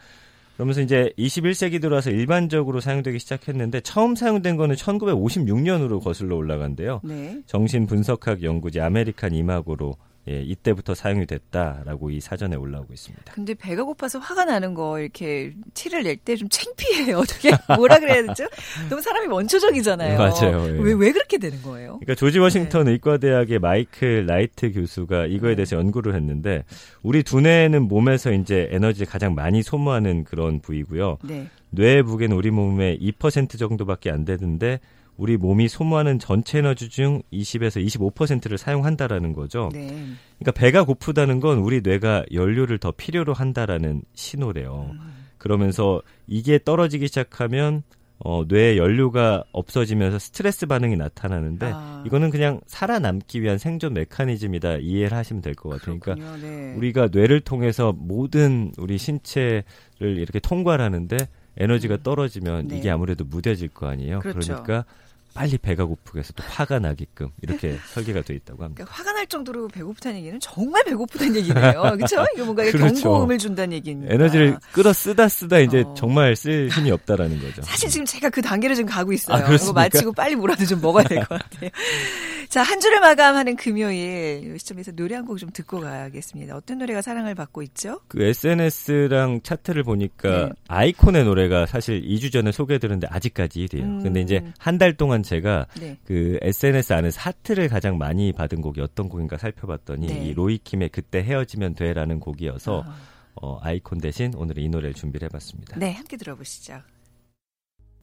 그러면서 0.54 0.82
이제 0.82 1.12
21세기 1.18 1.80
들어와서 1.80 2.10
일반적으로 2.10 2.80
사용되기 2.80 3.18
시작했는데 3.18 3.80
처음 3.80 4.14
사용된 4.14 4.56
거는 4.56 4.76
1956년으로 4.76 6.00
거슬러 6.00 6.36
올라간대요. 6.36 7.00
네. 7.02 7.40
정신 7.46 7.86
분석학 7.86 8.42
연구지 8.44 8.80
American 8.80 9.34
Imago로 9.34 9.96
예, 10.28 10.42
이때부터 10.42 10.94
사용이 10.94 11.24
됐다라고 11.26 12.10
이 12.10 12.20
사전에 12.20 12.54
올라오고 12.54 12.92
있습니다. 12.92 13.32
근데 13.32 13.54
배가 13.54 13.84
고파서 13.84 14.18
화가 14.18 14.44
나는 14.44 14.74
거 14.74 15.00
이렇게 15.00 15.54
티를 15.74 16.02
낼 16.02 16.16
때 16.24 16.36
좀 16.36 16.48
창피해요. 16.50 17.16
어떻게 17.24 17.50
뭐라 17.76 17.98
그래야 17.98 18.22
되죠? 18.26 18.46
너무 18.90 19.00
사람이 19.00 19.28
원초적이잖아요. 19.28 20.18
맞아요. 20.18 20.66
예. 20.68 20.78
왜, 20.78 20.92
왜 20.92 21.12
그렇게 21.12 21.38
되는 21.38 21.60
거예요? 21.62 21.98
그러니까 22.00 22.14
조지 22.14 22.38
워싱턴 22.38 22.84
네. 22.84 22.92
의과대학의 22.92 23.58
마이클 23.60 24.26
라이트 24.26 24.72
교수가 24.72 25.26
이거에 25.26 25.50
네. 25.50 25.56
대해서 25.56 25.76
연구를 25.76 26.14
했는데 26.14 26.64
우리 27.02 27.22
두뇌는 27.22 27.82
몸에서 27.88 28.30
이제 28.32 28.68
에너지를 28.72 29.06
가장 29.06 29.34
많이 29.34 29.62
소모하는 29.62 30.24
그런 30.24 30.60
부위고요. 30.60 31.16
네. 31.22 31.46
뇌 31.70 32.02
무게는 32.02 32.36
우리 32.36 32.50
몸의 32.50 32.98
2% 33.00 33.58
정도밖에 33.58 34.10
안 34.10 34.24
되는데 34.26 34.80
우리 35.20 35.36
몸이 35.36 35.68
소모하는 35.68 36.18
전체 36.18 36.60
에너지 36.60 36.88
중 36.88 37.20
20에서 37.30 37.84
25%를 38.14 38.56
사용한다라는 38.56 39.34
거죠. 39.34 39.68
네. 39.70 39.86
그러니까 40.38 40.52
배가 40.52 40.84
고프다는 40.84 41.40
건 41.40 41.58
우리 41.58 41.82
뇌가 41.82 42.24
연료를 42.32 42.78
더 42.78 42.90
필요로 42.90 43.34
한다라는 43.34 44.00
신호래요. 44.14 44.92
음. 44.94 44.98
그러면서 45.36 46.00
이게 46.26 46.58
떨어지기 46.64 47.06
시작하면 47.08 47.82
어, 48.18 48.44
뇌에 48.48 48.78
연료가 48.78 49.44
없어지면서 49.52 50.18
스트레스 50.18 50.64
반응이 50.66 50.96
나타나는데 50.96 51.70
아. 51.74 52.02
이거는 52.06 52.30
그냥 52.30 52.60
살아남기 52.66 53.42
위한 53.42 53.58
생존 53.58 53.92
메커니즘이다 53.94 54.76
이해를 54.78 55.16
하시면 55.18 55.42
될 55.42 55.54
것 55.54 55.68
같아요. 55.68 55.98
그러니까 56.00 56.36
네. 56.38 56.74
우리가 56.76 57.08
뇌를 57.12 57.40
통해서 57.40 57.92
모든 57.94 58.72
우리 58.78 58.96
신체를 58.96 59.64
이렇게 60.00 60.38
통과를 60.38 60.82
하는데 60.82 61.16
에너지가 61.58 61.94
음. 61.96 62.02
떨어지면 62.02 62.68
네. 62.68 62.78
이게 62.78 62.90
아무래도 62.90 63.24
무뎌질 63.24 63.68
거 63.68 63.86
아니에요. 63.86 64.20
그렇죠. 64.20 64.62
그러니까 64.62 64.84
빨리 65.34 65.56
배가 65.58 65.84
고프게 65.84 66.20
해서 66.20 66.32
또 66.34 66.42
화가 66.46 66.78
나게끔 66.80 67.30
이렇게 67.42 67.78
설계가 67.94 68.22
돼 68.22 68.34
있다고 68.34 68.62
합니다. 68.64 68.84
그러니까 68.84 68.94
화가 68.96 69.12
날 69.12 69.26
정도로 69.26 69.68
배고프다는 69.68 70.18
얘기는 70.18 70.40
정말 70.40 70.82
배고프다는 70.84 71.36
얘기네요. 71.36 71.82
그렇죠? 71.96 72.24
이거 72.34 72.44
뭔가 72.44 72.64
그렇죠. 72.64 73.02
경고음을 73.02 73.38
준다는 73.38 73.72
얘기니까. 73.74 74.12
에너지를 74.14 74.58
끌어 74.72 74.92
쓰다 74.92 75.28
쓰다 75.28 75.58
이제 75.60 75.82
어. 75.86 75.94
정말 75.94 76.34
쓸 76.36 76.68
힘이 76.68 76.90
없다라는 76.90 77.40
거죠. 77.40 77.62
사실 77.62 77.88
지금 77.88 78.04
제가 78.06 78.30
그 78.30 78.42
단계를 78.42 78.74
지금 78.76 78.90
가고 78.90 79.12
있어요. 79.12 79.44
아, 79.44 79.52
이거 79.54 79.72
마치고 79.72 80.12
빨리 80.12 80.34
뭐라도 80.36 80.66
좀 80.66 80.80
먹어야 80.80 81.04
될 81.04 81.20
것 81.24 81.28
같아요. 81.40 81.70
자, 82.50 82.64
한 82.64 82.80
주를 82.80 82.98
마감하는 82.98 83.54
금요일 83.54 84.54
이 84.54 84.58
시점에서 84.58 84.90
노래 84.90 85.14
한 85.14 85.24
곡 85.24 85.38
좀 85.38 85.50
듣고 85.52 85.80
가겠습니다. 85.80 86.56
어떤 86.56 86.78
노래가 86.78 87.00
사랑을 87.00 87.36
받고 87.36 87.62
있죠? 87.62 88.00
그 88.08 88.20
SNS랑 88.24 89.42
차트를 89.42 89.84
보니까 89.84 90.46
네. 90.46 90.52
아이콘의 90.66 91.24
노래가 91.24 91.66
사실 91.66 92.02
2주 92.02 92.32
전에 92.32 92.50
소개해드렸는데 92.50 93.06
아직까지 93.08 93.64
1위에요. 93.66 93.82
음. 93.82 94.02
근데 94.02 94.20
이제 94.20 94.42
한 94.58 94.78
달 94.78 94.96
동안 94.96 95.22
제가 95.22 95.66
네. 95.78 95.96
그 96.04 96.38
SNS 96.42 96.92
안에서 96.94 97.20
하트를 97.20 97.68
가장 97.68 97.98
많이 97.98 98.32
받은 98.32 98.60
곡이 98.62 98.80
어떤 98.80 99.08
곡인가 99.08 99.36
살펴봤더니 99.38 100.06
네. 100.08 100.24
이 100.24 100.34
로이킴의 100.34 100.88
그때 100.88 101.22
헤어지면 101.22 101.74
돼라는 101.76 102.18
곡이어서 102.18 102.82
아. 102.84 102.96
어, 103.36 103.58
아이콘 103.62 103.98
대신 103.98 104.32
오늘 104.34 104.58
이 104.58 104.68
노래를 104.68 104.94
준비를 104.94 105.26
해봤습니다. 105.26 105.78
네, 105.78 105.92
함께 105.92 106.16
들어보시죠. 106.16 106.80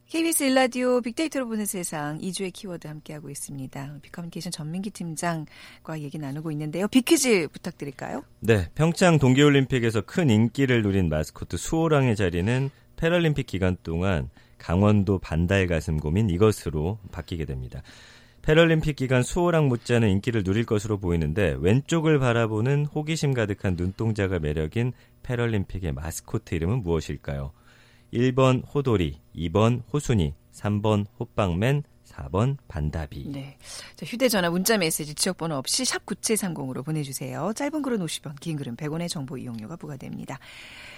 KBS 0.09 0.45
일라디오 0.45 1.01
빅데이터로 1.01 1.49
보는 1.49 1.65
세상 1.65 2.17
2주의 2.19 2.53
키워드 2.53 2.87
함께하고 2.87 3.29
있습니다. 3.29 3.95
빅커뮤니케이션 4.01 4.53
전민기 4.53 4.89
팀장과 4.89 5.99
얘기 5.99 6.17
나누고 6.17 6.49
있는데요. 6.51 6.87
빅퀴즈 6.87 7.49
부탁드릴까요? 7.51 8.23
네, 8.39 8.69
평창 8.73 9.19
동계올림픽에서 9.19 10.03
큰 10.05 10.29
인기를 10.29 10.81
누린 10.81 11.09
마스코트 11.09 11.57
수호랑의 11.57 12.15
자리는 12.15 12.69
패럴림픽 12.95 13.47
기간 13.47 13.75
동안 13.83 14.29
강원도 14.57 15.19
반달 15.19 15.67
가슴 15.67 15.97
고민 15.97 16.29
이것으로 16.29 16.99
바뀌게 17.11 17.43
됩니다. 17.43 17.83
패럴림픽 18.43 18.95
기간 18.95 19.23
수호랑 19.23 19.67
못지않은 19.67 20.07
인기를 20.07 20.43
누릴 20.43 20.65
것으로 20.65 20.99
보이는데 20.99 21.57
왼쪽을 21.59 22.17
바라보는 22.17 22.85
호기심 22.85 23.33
가득한 23.33 23.75
눈동자가 23.75 24.39
매력인 24.39 24.93
패럴림픽의 25.23 25.91
마스코트 25.91 26.55
이름은 26.55 26.81
무엇일까요? 26.81 27.51
1번 28.13 28.63
호돌이, 28.73 29.19
2번 29.35 29.81
호순이, 29.91 30.33
3번 30.53 31.05
호빵맨, 31.19 31.83
4번 32.05 32.57
반다비. 32.67 33.29
네. 33.29 33.57
자, 33.95 34.05
휴대전화 34.05 34.49
문자 34.49 34.77
메시지 34.77 35.13
지역번호 35.13 35.55
없이 35.55 35.85
샵 35.85 36.05
9730으로 36.05 36.83
보내주세요. 36.83 37.51
짧은 37.55 37.81
글은 37.81 37.99
50원, 37.99 38.39
긴 38.39 38.57
글은 38.57 38.75
100원의 38.75 39.09
정보 39.09 39.37
이용료가 39.37 39.75
부과됩니다. 39.75 40.39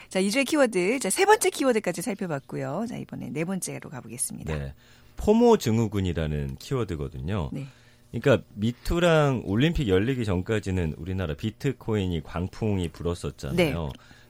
자, 0.08 0.22
2주의 0.22 0.46
키워드. 0.46 1.00
자, 1.00 1.10
세 1.10 1.25
번째 1.25 1.50
키워드까지 1.50 2.01
살펴봤고요. 2.01 2.86
자, 2.88 2.98
이번에 2.98 3.30
네 3.32 3.44
번째로 3.44 3.89
가보겠습니다. 3.89 4.58
네. 4.58 4.74
포모 5.18 5.58
증후군이라는 5.58 6.56
키워드거든요. 6.58 7.50
네. 7.51 7.66
그러니까 8.12 8.44
미투랑 8.56 9.44
올림픽 9.46 9.88
열리기 9.88 10.25
전까지는 10.25 10.96
우리나라 10.98 11.36
비트코인이 11.36 12.24
광풍이 12.24 12.89
불었었잖아요. 12.89 13.56
네. 13.56 13.89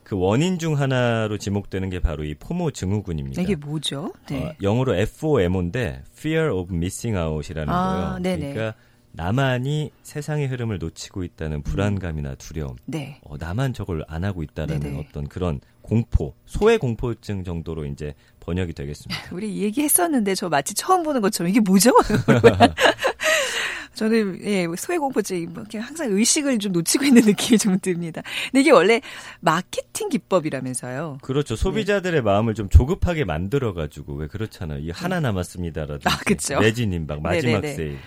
그 0.09 0.17
원인 0.17 0.57
중 0.57 0.79
하나로 0.79 1.37
지목되는 1.37 1.91
게 1.91 1.99
바로 1.99 2.23
이 2.23 2.33
포모 2.33 2.71
증후군입니다. 2.71 3.43
이게 3.43 3.55
뭐죠? 3.55 4.11
네. 4.27 4.43
어, 4.43 4.53
영어로 4.59 4.95
FOMO인데 4.95 6.01
Fear 6.17 6.51
of 6.51 6.73
Missing 6.73 7.15
Out이라는 7.15 7.71
아, 7.71 7.93
거예요. 7.93 8.19
네네. 8.19 8.53
그러니까 8.53 8.79
나만이 9.11 9.91
세상의 10.01 10.47
흐름을 10.47 10.79
놓치고 10.79 11.23
있다는 11.23 11.61
불안감이나 11.61 12.33
두려움. 12.33 12.75
네. 12.85 13.21
어, 13.21 13.37
나만 13.37 13.73
저걸 13.73 14.03
안 14.07 14.23
하고 14.23 14.41
있다라는 14.41 14.79
네네. 14.79 15.05
어떤 15.07 15.27
그런 15.27 15.61
공포, 15.83 16.33
소외 16.47 16.77
공포증 16.77 17.43
정도로 17.43 17.85
이제 17.85 18.15
번역이 18.39 18.73
되겠습니다. 18.73 19.21
우리 19.31 19.57
얘기했었는데 19.57 20.33
저 20.33 20.49
마치 20.49 20.73
처음 20.73 21.03
보는 21.03 21.21
것처럼 21.21 21.51
이게 21.51 21.59
뭐죠? 21.59 21.91
저는 23.99 24.39
예, 24.45 24.65
소외공포증 24.77 25.51
뭐 25.53 25.65
항상 25.73 26.09
의식을 26.09 26.59
좀 26.59 26.71
놓치고 26.71 27.03
있는 27.03 27.21
느낌이 27.27 27.57
좀 27.57 27.77
듭니다. 27.79 28.21
근데 28.45 28.61
이게 28.61 28.71
원래 28.71 29.01
마케팅 29.41 30.07
기법이라면서요. 30.07 31.17
그렇죠. 31.21 31.57
소비자들의 31.57 32.21
네. 32.21 32.21
마음을 32.21 32.53
좀 32.53 32.69
조급하게 32.69 33.25
만들어 33.25 33.73
가지고 33.73 34.13
왜 34.13 34.27
그렇잖아요. 34.27 34.79
이 34.79 34.91
하나 34.91 35.17
네. 35.17 35.23
남았습니다라든지 35.23 36.07
아, 36.07 36.17
그렇죠. 36.19 36.61
매진 36.61 36.93
임박 36.93 37.21
마지막 37.21 37.59
네네네. 37.59 37.73
세일 37.73 37.97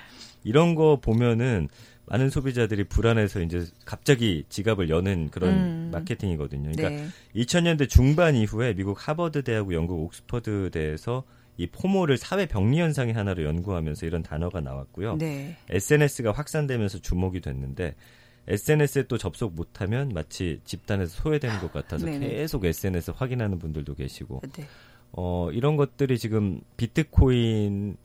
이런 0.45 0.75
거 0.75 0.99
보면은 0.99 1.69
많은 2.07 2.31
소비자들이 2.31 2.85
불안해서 2.85 3.43
이제 3.43 3.67
갑자기 3.85 4.45
지갑을 4.49 4.89
여는 4.89 5.29
그런 5.31 5.51
음. 5.51 5.91
마케팅이거든요. 5.93 6.73
그러니까 6.75 6.89
네. 6.89 7.09
2000년대 7.37 7.87
중반 7.91 8.35
이후에 8.35 8.73
미국 8.73 8.97
하버드 9.07 9.43
대하고 9.43 9.75
영국 9.75 10.03
옥스퍼드 10.05 10.71
대에서 10.73 11.25
이 11.57 11.67
포모를 11.67 12.17
사회 12.17 12.47
병리 12.47 12.81
현상의 12.81 13.15
하나로 13.15 13.45
연구하면서 13.45 14.07
이런 14.07 14.23
단어가 14.23 14.61
나왔고요. 14.61 15.17
네. 15.17 15.57
SNS가 15.69 16.33
확산되면서 16.33 16.99
주목이 16.99 17.41
됐는데 17.41 17.95
SNS에 18.49 19.05
또 19.05 19.19
접속 19.19 19.55
못하면 19.55 20.11
마치 20.13 20.61
집단에서 20.65 21.23
소외되는 21.23 21.61
것 21.61 21.73
같아서 21.73 22.07
네네. 22.07 22.29
계속 22.29 22.65
SNS 22.65 23.13
확인하는 23.15 23.59
분들도 23.59 23.95
계시고 23.95 24.43
네. 24.57 24.67
어, 25.13 25.51
이런 25.53 25.77
것들이 25.77 26.19
지금 26.19 26.61
비트코인을 26.77 27.97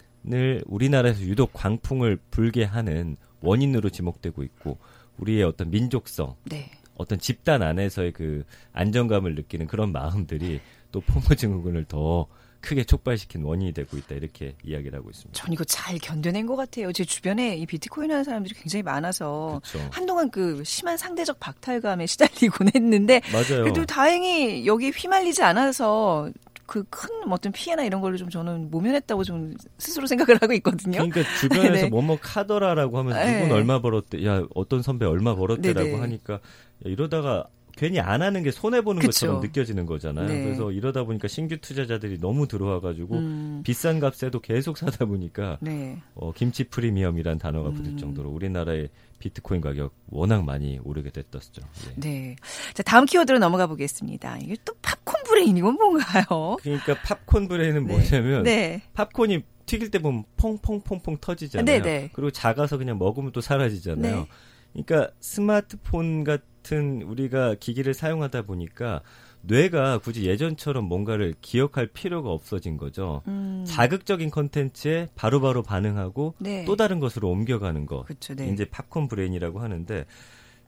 우리나라에서 0.66 1.22
유독 1.22 1.54
광풍을 1.54 2.20
불게 2.30 2.64
하는 2.66 3.18
원인으로 3.42 3.90
지목되고 3.90 4.44
있고 4.44 4.78
우리의 5.18 5.44
어떤 5.44 5.72
민족성, 5.72 6.36
네. 6.44 6.70
어떤 6.96 7.18
집단 7.20 7.62
안에서의 7.62 8.12
그 8.12 8.44
안정감을 8.74 9.36
느끼는 9.36 9.68
그런 9.68 9.92
마음들이 9.92 10.60
또 10.92 11.02
포모 11.02 11.36
증후군을 11.36 11.86
더 11.86 12.28
크게 12.62 12.84
촉발시킨 12.84 13.44
원인이 13.44 13.74
되고 13.74 13.98
있다 13.98 14.16
이렇게 14.16 14.56
이야기를 14.64 14.98
하고 14.98 15.10
있습니다. 15.10 15.40
전 15.40 15.54
이거 15.54 15.64
잘 15.64 15.98
견뎌낸 16.00 16.46
것 16.46 16.56
같아요. 16.56 16.92
제 16.92 17.04
주변에 17.04 17.56
이 17.56 17.66
비트코인 17.66 18.12
하는 18.12 18.24
사람들이 18.24 18.56
굉장히 18.56 18.84
많아서 18.84 19.62
그렇죠. 19.64 19.90
한동안 19.92 20.30
그 20.30 20.64
심한 20.64 20.98
상대적 20.98 21.40
박탈감에 21.40 22.06
시달리곤 22.06 22.72
했는데 22.76 23.22
맞아요. 23.32 23.64
그래도 23.64 23.86
다행히 23.86 24.66
여기 24.66 24.90
휘말리지 24.90 25.44
않아서 25.44 26.32
그큰 26.68 27.32
어떤 27.32 27.52
피해나 27.52 27.84
이런 27.84 28.02
걸로 28.02 28.18
좀 28.18 28.30
저는 28.30 28.70
모면했다고 28.70 29.24
좀 29.24 29.56
스스로 29.78 30.06
생각을 30.06 30.38
하고 30.42 30.54
있거든요. 30.54 30.98
그러니까 30.98 31.24
주변에서 31.40 31.86
네. 31.88 31.90
뭐뭐 31.90 32.20
카더라라고 32.22 33.04
누군 33.04 33.14
네. 33.14 33.50
얼마 33.50 33.82
벌었대, 33.82 34.26
야 34.26 34.44
어떤 34.54 34.82
선배 34.82 35.06
얼마 35.06 35.34
벌었대라고 35.36 35.88
네네. 35.88 36.00
하니까 36.00 36.34
야, 36.34 36.40
이러다가 36.84 37.48
괜히 37.78 38.00
안 38.00 38.22
하는 38.22 38.44
게 38.44 38.52
손해 38.52 38.82
보는 38.82 39.02
것처럼 39.02 39.40
느껴지는 39.40 39.86
거잖아요. 39.86 40.28
네. 40.28 40.44
그래서 40.44 40.72
이러다 40.72 41.04
보니까 41.04 41.28
신규 41.28 41.58
투자자들이 41.58 42.20
너무 42.20 42.48
들어와가지고 42.48 43.16
음. 43.16 43.62
비싼 43.64 44.00
값에도 44.00 44.40
계속 44.40 44.78
사다 44.78 45.06
보니까 45.06 45.58
네. 45.62 46.02
어, 46.16 46.34
김치 46.34 46.64
프리미엄이란 46.66 47.38
단어가 47.38 47.70
붙을 47.70 47.92
음. 47.92 47.98
정도로 47.98 48.30
우리나라의 48.30 48.90
비트코인 49.20 49.62
가격 49.62 49.94
워낙 50.10 50.44
많이 50.44 50.80
오르게 50.84 51.12
됐었죠. 51.12 51.62
예. 51.88 51.94
네. 51.96 52.36
자 52.74 52.84
다음 52.84 53.06
키워드로 53.06 53.40
넘어가 53.40 53.68
보겠습니다. 53.68 54.40
이게 54.40 54.56
또 54.66 54.74
팝콘 54.82 55.24
브레인 55.26 55.56
이건 55.56 55.76
뭔가요? 55.76 56.58
그러니까 56.62 56.96
팝콘 57.04 57.48
브레인은 57.48 57.86
네. 57.86 57.94
뭐냐면 57.94 58.44
네. 58.44 58.82
팝콘이 58.94 59.44
튀길 59.68 59.92
때 59.92 60.00
보면 60.00 60.24
퐁퐁퐁퐁 60.38 61.18
터지잖아요. 61.22 61.66
네네. 61.66 61.82
네. 61.82 62.10
그리고 62.14 62.32
작아서 62.32 62.78
그냥 62.78 62.98
먹으면 62.98 63.32
또 63.34 63.42
사라지잖아요. 63.42 64.16
네. 64.16 64.28
그러니까 64.74 65.12
스마트폰 65.20 66.24
같은 66.24 66.57
우리가 66.76 67.56
기기를 67.60 67.94
사용하다 67.94 68.44
보니까 68.44 69.02
뇌가 69.42 70.00
굳이 70.00 70.26
예전처럼 70.26 70.86
뭔가를 70.86 71.34
기억할 71.42 71.88
필요가 71.88 72.32
없어진 72.32 72.78
거죠. 72.78 73.22
음. 73.28 73.64
자극적인 73.66 74.30
컨텐츠에 74.30 75.08
바로바로 75.16 75.64
반응하고 75.64 76.36
네. 76.40 76.66
또 76.66 76.76
다른 76.76 77.00
것으로 77.00 77.30
옮겨가는 77.30 77.86
거. 77.86 78.04
그쵸, 78.04 78.36
네. 78.36 78.50
이제 78.50 78.66
팝콘 78.66 79.08
브레인이라고 79.08 79.60
하는데 79.60 80.06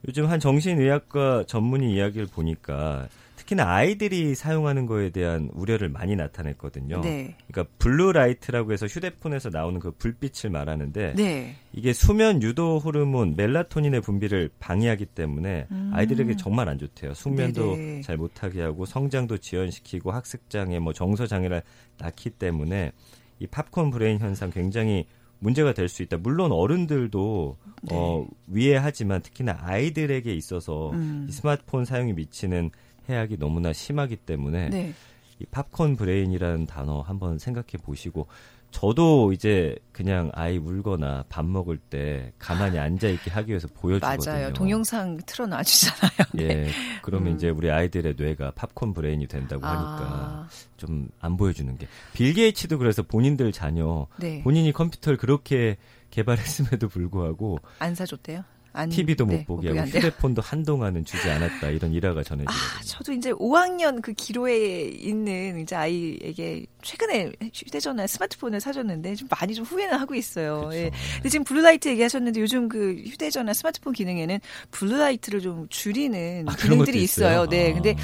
요즘 0.07 0.27
한 0.27 0.39
정신의학과 0.39 1.43
전문의 1.45 1.91
이야기를 1.91 2.27
보니까 2.27 3.09
특히나 3.49 3.67
아이들이 3.67 4.35
사용하는 4.35 4.85
거에 4.85 5.09
대한 5.09 5.49
우려를 5.53 5.89
많이 5.89 6.15
나타냈거든요. 6.15 7.01
네. 7.01 7.35
그러니까 7.47 7.73
blue 7.79 8.07
light라고 8.07 8.71
해서 8.73 8.85
휴대폰에서 8.85 9.49
나오는 9.49 9.79
그 9.79 9.91
불빛을 9.91 10.51
말하는데 10.51 11.13
네. 11.15 11.55
이게 11.73 11.93
수면 11.93 12.43
유도 12.43 12.77
호르몬 12.77 13.35
멜라토닌의 13.35 14.01
분비를 14.01 14.51
방해하기 14.59 15.07
때문에 15.07 15.67
음. 15.71 15.91
아이들에게 15.93 16.35
정말 16.35 16.69
안 16.69 16.77
좋대요. 16.77 17.13
숙면도 17.15 17.75
네네. 17.75 18.01
잘 18.01 18.17
못하게 18.17 18.61
하고 18.61 18.85
성장도 18.85 19.39
지연시키고 19.39 20.11
학습 20.11 20.49
장애, 20.49 20.77
뭐 20.77 20.93
정서 20.93 21.25
장애를 21.25 21.63
낳기 21.97 22.31
때문에 22.31 22.91
이 23.39 23.47
popcorn 23.47 23.89
brain 23.89 24.19
현상 24.19 24.51
굉장히 24.51 25.05
문제가 25.39 25.73
될 25.73 25.87
수 25.89 26.03
있다. 26.03 26.17
물론 26.17 26.51
어른들도 26.51 27.57
네. 27.83 27.95
어, 27.95 28.27
위해하지만 28.47 29.21
특히나 29.21 29.57
아이들에게 29.61 30.33
있어서 30.35 30.91
음. 30.91 31.25
이 31.29 31.31
스마트폰 31.31 31.85
사용이 31.85 32.13
미치는 32.13 32.71
해악이 33.09 33.37
너무나 33.37 33.73
심하기 33.73 34.17
때문에 34.17 34.69
네. 34.69 34.93
이 35.39 35.45
popcorn 35.45 35.95
brain이라는 35.95 36.65
단어 36.65 37.01
한번 37.01 37.39
생각해 37.39 37.77
보시고 37.83 38.27
저도 38.71 39.33
이제 39.33 39.75
그냥 39.91 40.29
아이 40.33 40.57
울거나 40.57 41.25
밥 41.27 41.43
먹을 41.45 41.77
때 41.77 42.31
가만히 42.37 42.77
앉아 42.77 43.07
있게 43.09 43.31
하기 43.31 43.49
위해서 43.49 43.67
보여주거든요. 43.67 44.31
맞아요. 44.31 44.53
동영상 44.53 45.17
틀어놔 45.25 45.63
주잖아요. 45.63 46.11
네. 46.33 46.43
예. 46.67 46.69
그러면 47.01 47.33
음. 47.33 47.35
이제 47.35 47.49
우리 47.49 47.71
아이들의 47.71 48.15
뇌가 48.17 48.51
popcorn 48.51 48.93
brain이 48.93 49.27
된다고 49.27 49.65
아. 49.65 49.69
하니까 49.71 50.49
좀 50.77 51.13
안 51.13 51.37
보여주는 51.37 51.75
게. 51.77 51.87
빌 52.13 52.33
게이츠도 52.33 52.77
그래서 52.77 53.01
본인들 53.01 53.51
자녀 53.51 54.07
네. 54.19 54.43
본인이 54.43 54.71
컴퓨터를 54.71 55.17
그렇게 55.17 55.77
개발했음에도 56.11 56.89
불구하고 56.89 57.59
안 57.79 57.95
사줬대요. 57.95 58.43
안, 58.73 58.89
TV도 58.89 59.25
못 59.25 59.33
네, 59.33 59.45
보게 59.45 59.69
하고 59.69 59.89
휴대폰도 59.89 60.41
한동안은 60.41 61.05
주지 61.05 61.29
않았다 61.29 61.69
이런 61.69 61.91
일화가 61.91 62.23
전해지거든요. 62.23 62.47
아, 62.47 62.81
저도 62.83 63.13
이제 63.13 63.31
5학년 63.31 64.01
그 64.01 64.13
기로에 64.13 64.83
있는 64.89 65.59
이제 65.59 65.75
아이에게 65.75 66.65
최근에 66.81 67.31
휴대전화 67.53 68.07
스마트폰을 68.07 68.59
사줬는데 68.61 69.15
좀 69.15 69.27
많이 69.29 69.53
좀 69.53 69.65
후회는 69.65 69.97
하고 69.97 70.15
있어요. 70.15 70.69
예. 70.73 70.91
근데 71.15 71.29
지금 71.29 71.43
blue 71.43 71.63
light 71.63 71.89
얘기하셨는데 71.89 72.39
요즘 72.39 72.69
그 72.69 72.95
휴대전화 73.05 73.53
스마트폰 73.53 73.93
기능에는 73.93 74.39
blue 74.71 74.93
light를 74.93 75.41
좀 75.41 75.67
줄이는 75.69 76.45
아, 76.47 76.55
기능들이 76.55 77.01
있어요. 77.03 77.47
네, 77.47 77.71
아. 77.71 77.73
근데 77.73 77.95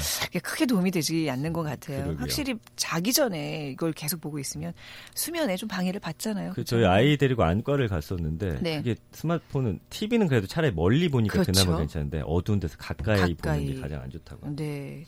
크게 0.42 0.66
도움이 0.66 0.90
되지 0.90 1.30
않는 1.30 1.52
것 1.52 1.62
같아요. 1.62 2.02
그러게요. 2.04 2.20
확실히 2.20 2.54
자기 2.76 3.12
전에 3.12 3.70
이걸 3.70 3.92
계속 3.92 4.20
보고 4.20 4.38
있으면 4.38 4.72
수면에 5.14 5.56
좀 5.56 5.68
방해를 5.68 6.00
받잖아요. 6.00 6.52
그 6.54 6.64
저희 6.64 6.84
아이 6.84 7.16
데리고 7.16 7.44
안과를 7.44 7.88
갔었는데 7.88 8.58
네. 8.60 8.78
이게 8.80 8.96
스마트폰은 9.12 9.80
TV는 9.90 10.26
그래도 10.26 10.46
차라리 10.56 10.72
멀리 10.74 11.08
보니까 11.10 11.42
그렇죠. 11.42 11.52
그나마 11.52 11.78
괜찮은데 11.78 12.22
어두운 12.24 12.58
데서 12.60 12.78
가까이, 12.78 13.34
가까이, 13.34 13.34
보는 13.60 13.74
게 13.74 13.80
가장 13.80 14.00
안 14.00 14.10
좋다고. 14.10 14.56
네, 14.56 15.04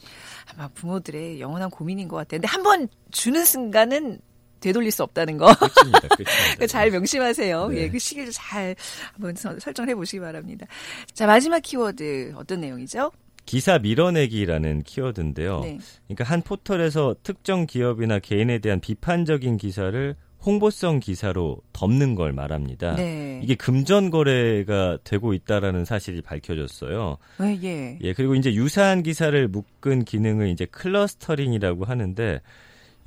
아마 0.52 0.68
부모들의 0.68 1.40
영원한 1.40 1.70
고민인 1.70 2.06
것 2.06 2.16
같아요. 2.16 2.40
근데 2.40 2.48
한 2.48 2.62
번 2.62 2.86
주는 3.10 3.42
순간은 3.46 4.20
되돌릴 4.60 4.90
수 4.90 5.02
없다는 5.04 5.38
거. 5.38 5.46
끝입니다, 5.54 6.00
끝입니다. 6.16 6.66
잘 6.66 6.90
명심하세요. 6.90 7.68
네. 7.68 7.76
예, 7.78 7.88
그 7.88 7.98
시기를 7.98 8.30
잘 8.30 8.76
한번 9.14 9.34
설정해 9.36 9.94
보시기 9.94 10.20
바랍니다. 10.20 10.66
자, 11.14 11.26
마지막 11.26 11.60
키워드 11.60 12.34
어떤 12.36 12.60
내용이죠? 12.60 13.10
기사 13.46 13.78
밀어내기라는 13.78 14.82
키워드인데요. 14.82 15.60
네. 15.60 15.78
그러니까 16.08 16.24
한 16.24 16.42
포털에서 16.42 17.14
특정 17.22 17.64
기업이나 17.66 18.18
개인에 18.18 18.58
대한 18.58 18.80
비판적인 18.80 19.56
기사를 19.56 20.14
홍보성 20.44 21.00
기사로 21.00 21.58
덮는 21.72 22.14
걸 22.14 22.32
말합니다. 22.32 22.94
네. 22.94 23.40
이게 23.42 23.54
금전 23.54 24.10
거래가 24.10 24.98
되고 25.04 25.34
있다라는 25.34 25.84
사실이 25.84 26.22
밝혀졌어요. 26.22 27.18
네, 27.40 27.58
예. 27.62 27.98
예, 28.00 28.12
그리고 28.12 28.34
이제 28.34 28.54
유사한 28.54 29.02
기사를 29.02 29.48
묶은 29.48 30.04
기능을 30.04 30.48
이제 30.48 30.64
clustering이라고 30.66 31.84
하는데 31.84 32.40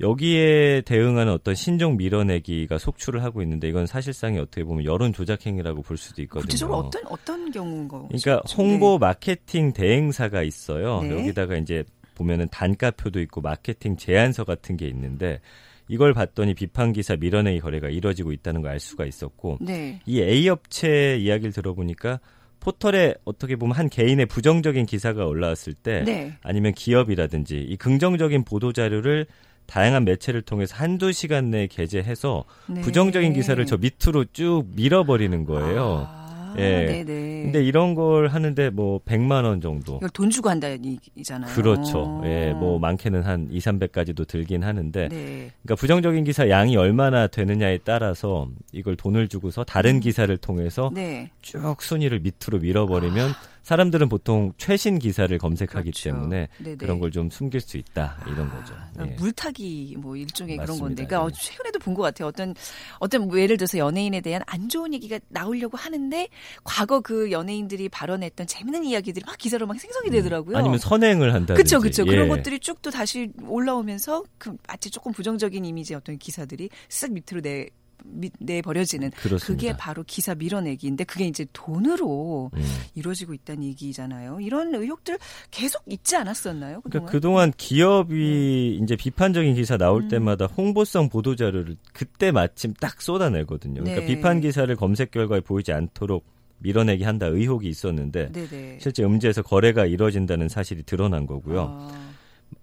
여기에 0.00 0.82
대응하는 0.82 1.32
어떤 1.32 1.54
신종 1.54 1.96
밀어내기가 1.96 2.76
속출을 2.76 3.22
하고 3.22 3.40
있는데 3.42 3.68
이건 3.68 3.86
사실상이 3.86 4.38
어떻게 4.38 4.64
보면 4.64 4.84
여론 4.84 5.12
조작 5.12 5.46
행위라고 5.46 5.82
볼 5.82 5.96
수도 5.96 6.22
있거든요. 6.22 6.42
구체적으로 6.42 6.78
어떤 6.78 7.02
어떤 7.06 7.50
경우인가? 7.50 8.08
그러니까 8.08 8.42
홍보 8.56 8.92
네. 8.92 9.06
마케팅 9.06 9.72
대행사가 9.72 10.42
있어요. 10.42 11.02
네. 11.02 11.10
여기다가 11.10 11.56
이제 11.56 11.84
보면은 12.14 12.48
단가표도 12.50 13.20
있고 13.20 13.40
마케팅 13.40 13.96
제안서 13.96 14.44
같은 14.44 14.76
게 14.76 14.86
있는데 14.88 15.40
이걸 15.92 16.14
봤더니 16.14 16.54
비판 16.54 16.94
기사 16.94 17.16
밀어내기 17.16 17.60
거래가 17.60 17.90
이뤄지고 17.90 18.32
있다는 18.32 18.62
걸 18.62 18.72
알 18.72 18.80
수가 18.80 19.04
있었고 19.04 19.58
네. 19.60 20.00
이 20.06 20.22
A 20.22 20.48
업체 20.48 21.18
이야기를 21.18 21.52
들어보니까 21.52 22.20
포털에 22.58 23.14
어떻게 23.26 23.56
보면 23.56 23.76
한 23.76 23.90
개인의 23.90 24.24
부정적인 24.24 24.86
기사가 24.86 25.26
올라왔을 25.26 25.74
때 25.74 26.02
네. 26.06 26.32
아니면 26.42 26.72
기업이라든지 26.72 27.58
이 27.58 27.76
긍정적인 27.76 28.44
보도 28.44 28.72
자료를 28.72 29.26
다양한 29.66 30.06
매체를 30.06 30.40
통해서 30.40 30.74
한두 30.74 31.12
시간 31.12 31.50
내에 31.50 31.66
게재해서 31.66 32.44
네. 32.68 32.80
부정적인 32.80 33.34
기사를 33.34 33.64
저 33.66 33.76
밑으로 33.76 34.24
쭉 34.32 34.64
밀어버리는 34.74 35.44
거예요. 35.44 36.06
아. 36.08 36.21
예. 36.58 36.86
네네. 37.04 37.42
근데 37.44 37.62
이런 37.62 37.94
걸 37.94 38.28
하는데 38.28 38.70
뭐 38.70 39.00
100만 39.04 39.44
원 39.44 39.60
정도. 39.60 39.96
이걸 39.96 40.10
돈 40.10 40.30
주고 40.30 40.50
한다는 40.50 40.84
얘기잖아요. 40.84 41.54
그렇죠. 41.54 42.20
예. 42.24 42.52
뭐 42.52 42.78
많게는 42.78 43.22
한 43.22 43.48
2, 43.50 43.58
300까지도 43.58 44.26
들긴 44.26 44.62
하는데. 44.64 45.08
네. 45.08 45.50
그러니까 45.62 45.74
부정적인 45.76 46.24
기사 46.24 46.48
양이 46.48 46.76
얼마나 46.76 47.26
되느냐에 47.26 47.78
따라서 47.84 48.48
이걸 48.72 48.96
돈을 48.96 49.28
주고서 49.28 49.64
다른 49.64 49.96
음. 49.96 50.00
기사를 50.00 50.34
통해서 50.38 50.90
네. 50.94 51.30
쭉 51.40 51.76
순위를 51.80 52.20
밑으로 52.20 52.58
밀어버리면 52.60 53.30
아. 53.30 53.51
사람들은 53.72 54.10
보통 54.10 54.52
최신 54.58 54.98
기사를 54.98 55.36
검색하기 55.38 55.90
그렇죠. 55.92 56.10
때문에 56.10 56.48
네네. 56.58 56.76
그런 56.76 56.98
걸 57.00 57.12
좀 57.12 57.28
숨길 57.30 57.60
수 57.60 57.76
있다 57.76 58.18
이런 58.26 58.48
아, 58.48 58.58
거죠. 58.58 58.74
예. 59.00 59.14
물타기 59.18 59.96
뭐 59.98 60.16
일종의 60.16 60.56
맞습니다. 60.56 60.64
그런 60.64 60.78
건데, 60.78 61.06
그러니까 61.06 61.30
예. 61.30 61.38
최근에도 61.42 61.78
본 61.78 61.94
것 61.94 62.02
같아요. 62.02 62.28
어떤 62.28 62.54
어떤 63.00 63.28
뭐 63.28 63.38
예를 63.38 63.56
들어서 63.58 63.76
연예인에 63.78 64.20
대한 64.22 64.42
안 64.46 64.68
좋은 64.70 64.92
얘기가 64.94 65.18
나오려고 65.28 65.76
하는데 65.76 66.28
과거 66.64 67.00
그 67.00 67.30
연예인들이 67.30 67.88
발언했던 67.90 68.46
재밌는 68.46 68.84
이야기들이 68.84 69.24
막 69.26 69.36
기사로 69.36 69.66
막 69.66 69.78
생성이 69.78 70.08
음. 70.08 70.12
되더라고요. 70.12 70.56
아니면 70.56 70.78
선행을 70.78 71.34
한다. 71.34 71.52
그렇죠, 71.54 71.80
그렇죠. 71.80 72.02
예. 72.06 72.10
그런 72.10 72.28
것들이 72.28 72.58
쭉 72.60 72.82
또 72.82 72.90
다시 72.90 73.30
올라오면서 73.46 74.24
그 74.38 74.56
마치 74.66 74.90
조금 74.90 75.12
부정적인 75.12 75.64
이미지 75.64 75.94
어떤 75.94 76.18
기사들이 76.18 76.68
쓱 76.88 77.12
밑으로 77.12 77.40
내 77.42 77.68
내버려지는 78.38 79.10
그렇습니다. 79.10 79.46
그게 79.46 79.76
바로 79.76 80.04
기사 80.06 80.34
밀어내기인데 80.34 81.04
그게 81.04 81.26
이제 81.26 81.46
돈으로 81.52 82.50
음. 82.54 82.62
이루어지고 82.94 83.34
있다는 83.34 83.64
얘기잖아요. 83.64 84.40
이런 84.40 84.74
의혹들 84.74 85.18
계속 85.50 85.82
있지 85.86 86.16
않았었나요? 86.16 86.80
그동안, 86.80 86.90
그러니까 86.90 87.12
그동안 87.12 87.52
기업이 87.56 88.76
네. 88.78 88.84
이제 88.84 88.96
비판적인 88.96 89.54
기사 89.54 89.76
나올 89.76 90.02
음. 90.02 90.08
때마다 90.08 90.46
홍보성 90.46 91.08
보도 91.08 91.36
자료를 91.36 91.76
그때 91.92 92.30
마침 92.32 92.74
딱 92.74 93.00
쏟아내거든요. 93.00 93.82
그러니까 93.82 94.00
네. 94.00 94.06
비판 94.06 94.40
기사를 94.40 94.74
검색 94.76 95.10
결과에 95.10 95.40
보이지 95.40 95.72
않도록 95.72 96.24
밀어내기 96.58 97.04
한다 97.04 97.26
의혹이 97.26 97.68
있었는데 97.68 98.30
네네. 98.32 98.78
실제 98.80 99.02
음지에서 99.02 99.42
거래가 99.42 99.84
이뤄진다는 99.84 100.48
사실이 100.48 100.84
드러난 100.84 101.26
거고요. 101.26 101.76
아. 101.80 102.11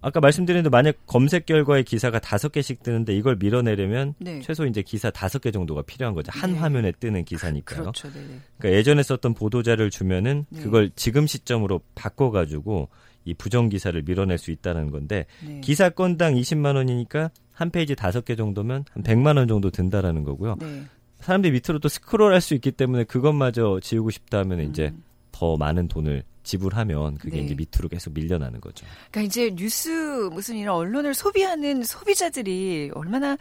아까 0.00 0.20
말씀드린 0.20 0.62
대로 0.62 0.70
만약 0.70 0.96
검색 1.06 1.46
결과에 1.46 1.82
기사가 1.82 2.18
다섯 2.18 2.50
개씩 2.50 2.82
뜨는데 2.82 3.14
이걸 3.14 3.36
밀어내려면 3.36 4.14
네. 4.18 4.40
최소 4.40 4.66
이제 4.66 4.82
기사 4.82 5.10
다섯 5.10 5.40
개 5.40 5.50
정도가 5.50 5.82
필요한 5.82 6.14
거죠. 6.14 6.30
한 6.32 6.52
네. 6.52 6.58
화면에 6.58 6.92
뜨는 6.92 7.24
기사니까요. 7.24 7.80
그렇죠. 7.82 8.08
그러니까 8.10 8.78
예전에 8.78 9.02
썼던 9.02 9.34
보도자를 9.34 9.90
주면은 9.90 10.46
네. 10.50 10.62
그걸 10.62 10.90
지금 10.96 11.26
시점으로 11.26 11.80
바꿔 11.94 12.30
가지고 12.30 12.88
이 13.24 13.34
부정 13.34 13.68
기사를 13.68 14.00
밀어낼 14.02 14.38
수 14.38 14.50
있다는 14.50 14.90
건데 14.90 15.26
네. 15.46 15.60
기사 15.60 15.90
건당 15.90 16.34
20만 16.34 16.76
원이니까 16.76 17.30
한 17.52 17.70
페이지 17.70 17.94
다섯 17.94 18.24
개 18.24 18.36
정도면 18.36 18.84
한 18.90 19.02
100만 19.02 19.36
원 19.36 19.48
정도 19.48 19.70
든다라는 19.70 20.24
거고요. 20.24 20.56
네. 20.60 20.84
사람들이 21.20 21.52
밑으로 21.52 21.78
또 21.80 21.88
스크롤 21.88 22.32
할 22.32 22.40
수 22.40 22.54
있기 22.54 22.72
때문에 22.72 23.04
그것마저 23.04 23.78
지우고 23.82 24.10
싶다 24.10 24.38
하면 24.38 24.60
음. 24.60 24.70
이제 24.70 24.92
더 25.32 25.56
많은 25.58 25.86
돈을 25.88 26.22
지불하면 26.42 27.16
그게 27.18 27.38
네. 27.38 27.44
이제 27.44 27.54
밑으로 27.54 27.88
계속 27.88 28.12
밀려나는 28.14 28.60
거죠. 28.60 28.86
그러니까 29.10 29.26
이제 29.28 29.50
뉴스 29.54 29.88
무슨 30.32 30.56
이런 30.56 30.76
언론을 30.76 31.14
소비하는 31.14 31.82
소비자들이 31.84 32.90
얼마나 32.94 33.36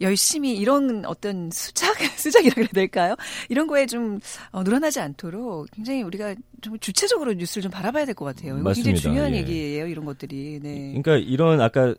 열심히 0.00 0.56
이런 0.56 1.04
어떤 1.06 1.50
수작 1.50 1.96
수작이라 2.18 2.54
그래야 2.54 2.68
될까요? 2.72 3.14
이런 3.48 3.66
거에 3.66 3.86
좀 3.86 4.20
어, 4.50 4.62
늘어나지 4.62 5.00
않도록 5.00 5.68
굉장히 5.72 6.02
우리가 6.02 6.34
좀 6.60 6.78
주체적으로 6.78 7.32
뉴스를 7.32 7.62
좀 7.62 7.70
바라봐야 7.70 8.04
될 8.04 8.14
것 8.14 8.24
같아요. 8.24 8.58
이거 8.58 8.72
굉장히 8.72 8.96
중요한 8.96 9.32
예. 9.34 9.38
얘기예요. 9.38 9.86
이런 9.86 10.04
것들이. 10.04 10.60
네. 10.62 11.00
그러니까 11.00 11.16
이런 11.16 11.60
아까 11.60 11.94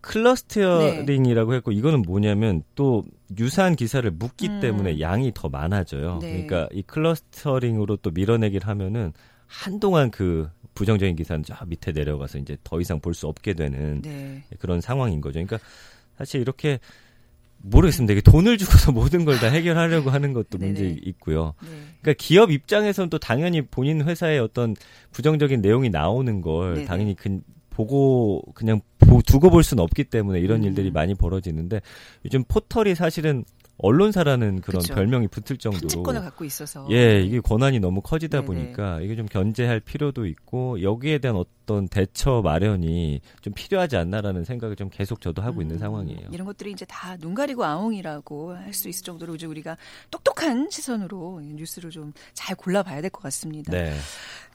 clustering이라고 0.00 1.54
했고 1.54 1.72
이거는 1.72 2.02
뭐냐면 2.02 2.62
또 2.74 3.04
유사한 3.38 3.76
기사를 3.76 4.08
묶기 4.10 4.48
음. 4.48 4.60
때문에 4.60 5.00
양이 5.00 5.32
더 5.34 5.48
많아져요. 5.48 6.18
네. 6.22 6.44
그러니까 6.44 6.68
이 6.72 6.82
clustering으로 6.82 7.96
또 7.96 8.10
밀어내기를 8.10 8.66
하면은 8.68 9.12
한동안 9.48 10.10
그 10.10 10.48
부정적인 10.74 11.16
기사는 11.16 11.42
저 11.42 11.56
밑에 11.66 11.90
내려가서 11.90 12.38
이제 12.38 12.56
더 12.62 12.80
이상 12.80 13.00
볼 13.00 13.14
수 13.14 13.26
없게 13.26 13.54
되는 13.54 14.00
네. 14.02 14.44
그런 14.60 14.80
상황인 14.80 15.20
거죠. 15.20 15.34
그러니까 15.44 15.58
사실 16.16 16.40
이렇게 16.40 16.78
모르겠습니다. 17.60 18.12
이게 18.12 18.20
돈을 18.20 18.56
주고서 18.58 18.92
모든 18.92 19.24
걸 19.24 19.38
다 19.40 19.48
해결하려고 19.48 20.10
하는 20.10 20.32
것도 20.32 20.58
문제 20.58 20.96
있고요. 21.02 21.54
네. 21.62 21.68
그러니까 22.00 22.22
기업 22.22 22.52
입장에서는 22.52 23.10
또 23.10 23.18
당연히 23.18 23.62
본인 23.62 24.02
회사의 24.02 24.38
어떤 24.38 24.76
부정적인 25.10 25.60
내용이 25.60 25.90
나오는 25.90 26.40
걸 26.40 26.74
네네. 26.74 26.86
당연히 26.86 27.16
그, 27.16 27.40
보고 27.70 28.42
그냥 28.54 28.80
보, 28.98 29.20
두고 29.22 29.50
볼 29.50 29.64
수는 29.64 29.82
없기 29.82 30.04
때문에 30.04 30.38
이런 30.40 30.60
음. 30.60 30.64
일들이 30.64 30.90
많이 30.92 31.14
벌어지는데 31.14 31.80
요즘 32.24 32.44
포털이 32.44 32.94
사실은 32.94 33.44
언론사라는 33.78 34.60
그런 34.60 34.82
그쵸. 34.82 34.94
별명이 34.94 35.28
붙을 35.28 35.56
정도로 35.58 35.80
편집권을 35.82 36.20
갖고 36.22 36.44
있어서 36.44 36.86
예 36.90 37.20
이게 37.22 37.38
권한이 37.40 37.78
너무 37.80 38.00
커지다 38.00 38.40
네네. 38.42 38.46
보니까 38.46 39.00
이게 39.00 39.14
좀 39.16 39.26
견제할 39.26 39.80
필요도 39.80 40.26
있고 40.26 40.82
여기에 40.82 41.18
대한 41.18 41.36
어떤 41.36 41.86
대처 41.88 42.40
마련이 42.42 43.20
좀 43.40 43.52
필요하지 43.54 43.96
않나라는 43.96 44.44
생각을 44.44 44.74
좀 44.74 44.88
계속 44.90 45.20
저도 45.20 45.42
하고 45.42 45.60
음, 45.60 45.62
있는 45.62 45.78
상황이에요. 45.78 46.28
이런 46.32 46.46
것들이 46.46 46.72
이제 46.72 46.84
다 46.86 47.16
눈 47.18 47.34
가리고 47.34 47.64
아웅이라고 47.64 48.54
할 48.56 48.72
수 48.74 48.88
있을 48.88 49.02
정도로 49.04 49.34
이제 49.36 49.46
우리가 49.46 49.76
똑똑한 50.10 50.68
시선으로 50.70 51.40
뉴스를 51.42 51.90
좀 51.90 52.12
잘 52.34 52.56
골라봐야 52.56 53.00
될 53.00 53.10
것 53.10 53.22
같습니다. 53.22 53.70
네. 53.72 53.94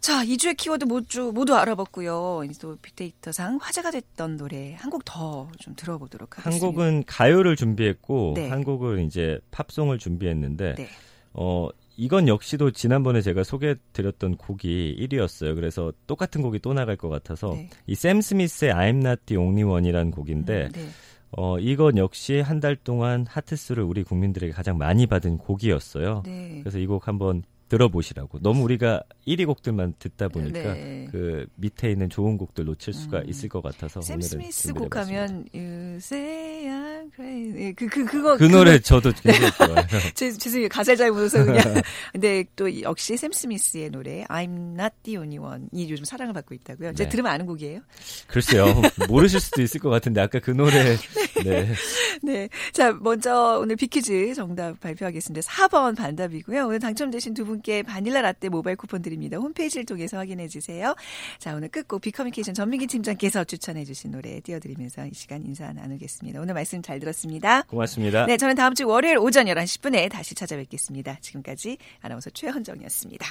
자, 0.03 0.21
2주의 0.25 0.57
키워드 0.57 0.83
모두, 0.83 1.31
모두 1.33 1.55
알아봤고요. 1.55 2.41
또 2.59 2.75
빅데이터상 2.81 3.57
화제가 3.61 3.89
됐던 3.91 4.35
노래 4.35 4.73
한 4.77 4.89
곡 4.91 5.05
더 5.05 5.47
좀 5.59 5.75
들어보도록 5.77 6.37
하겠습니다. 6.39 6.65
한 6.65 6.73
곡은 6.73 7.03
가요를 7.07 7.55
준비했고 7.55 8.33
네. 8.35 8.49
한 8.49 8.65
곡은 8.65 9.05
이제 9.05 9.39
팝송을 9.51 9.97
준비했는데 9.99 10.75
네. 10.75 10.87
어 11.31 11.69
이건 11.95 12.27
역시도 12.27 12.71
지난번에 12.71 13.21
제가 13.21 13.45
소개해드렸던 13.45 14.35
곡이 14.35 14.97
1위였어요. 14.99 15.55
그래서 15.55 15.93
똑같은 16.05 16.41
곡이 16.41 16.59
또 16.59 16.73
나갈 16.73 16.97
것 16.97 17.07
같아서 17.07 17.53
네. 17.53 17.69
이샘 17.87 18.19
스미스의 18.19 18.73
I'm 18.73 18.97
Not 19.05 19.21
The 19.27 19.41
Only 19.41 19.63
One이라는 19.63 20.11
곡인데 20.11 20.65
음, 20.65 20.71
네. 20.73 20.87
어, 21.31 21.57
이건 21.59 21.97
역시 21.97 22.41
한 22.41 22.59
달 22.59 22.75
동안 22.75 23.25
하트수를 23.29 23.83
우리 23.83 24.03
국민들에게 24.03 24.51
가장 24.51 24.77
많이 24.77 25.07
받은 25.07 25.37
곡이었어요. 25.37 26.23
네. 26.25 26.59
그래서 26.61 26.77
이 26.77 26.87
곡 26.87 27.07
한번 27.07 27.43
들어보시라고. 27.69 28.39
너무 28.39 28.63
우리가 28.63 29.03
1위 29.27 29.45
곡들만 29.45 29.95
듣다 29.99 30.27
보니까 30.27 30.73
네. 30.73 31.07
그 31.11 31.47
밑에 31.55 31.91
있는 31.91 32.09
좋은 32.09 32.37
곡들 32.37 32.65
놓칠 32.65 32.93
수가 32.93 33.19
음. 33.19 33.29
있을 33.29 33.49
것 33.49 33.61
같아서 33.61 34.01
샘 34.01 34.15
오늘은 34.15 34.29
스미스 34.29 34.73
곡하면 34.73 35.45
say 35.53 36.67
I'm 37.03 37.11
crazy 37.13 37.73
그, 37.75 37.87
그, 37.87 38.05
그거 38.05 38.37
그 38.37 38.43
노래 38.45 38.79
저도 38.79 39.11
굉장히 39.11 39.51
좋아요. 39.57 39.75
제, 40.13 40.31
죄송해요 40.31 40.69
가사를 40.69 40.97
잘 40.97 41.11
몰라서 41.11 41.43
그냥 41.43 41.63
근데 42.13 42.45
또 42.55 42.81
역시 42.81 43.17
샘 43.17 43.31
스미스의 43.31 43.89
노래 43.89 44.23
I'm 44.25 44.73
Not 44.73 44.95
The 45.03 45.17
Only 45.17 45.37
One이 45.37 45.89
요즘 45.89 46.05
사랑을 46.05 46.33
받고 46.33 46.53
있다고요. 46.55 46.89
네. 46.89 46.95
제가 46.95 47.09
들으면 47.09 47.31
아는 47.31 47.45
곡이에요? 47.45 47.81
글쎄요 48.27 48.81
모르실 49.07 49.39
수도 49.39 49.61
있을 49.61 49.79
것 49.79 49.89
같은데 49.89 50.21
아까 50.21 50.39
그 50.39 50.51
노래 50.51 50.97
네. 51.43 51.73
네. 52.21 52.49
자 52.71 52.93
먼저 52.93 53.59
오늘 53.61 53.75
비키즈 53.75 54.33
정답 54.35 54.79
발표하겠습니다. 54.79 55.45
4번 55.47 55.95
반답이고요. 55.95 56.67
오늘 56.67 56.79
당첨되신 56.79 57.33
두 57.33 57.45
분께 57.45 57.83
바닐라 57.83 58.21
라떼 58.21 58.49
모바일 58.49 58.77
쿠폰 58.77 59.01
드립니다. 59.01 59.37
홈페이지를 59.37 59.85
통해서 59.85 60.17
확인해 60.17 60.47
주세요. 60.47 60.95
자, 61.39 61.55
오늘 61.55 61.69
끝곡 61.69 62.01
비커뮤니케이션 62.01 62.53
전민기 62.53 62.87
팀장께서 62.87 63.43
추천해 63.43 63.83
주신 63.83 64.11
노래 64.11 64.39
띄워드리면서 64.39 65.07
이 65.07 65.13
시간 65.13 65.43
인사 65.45 65.71
나누겠습니다. 65.73 66.39
오늘 66.39 66.53
말씀 66.53 66.81
잘 66.93 66.99
들었습니다. 66.99 67.63
고맙습니다. 67.63 68.25
네, 68.27 68.37
저는 68.37 68.55
다음 68.55 68.75
주 68.75 68.87
월요일 68.87 69.17
오전 69.17 69.45
11시 69.45 69.81
10분에 69.81 70.11
다시 70.11 70.35
찾아뵙겠습니다. 70.35 71.17
지금까지 71.21 71.77
아나운서 72.01 72.29
최현정이었습니다. 72.29 73.25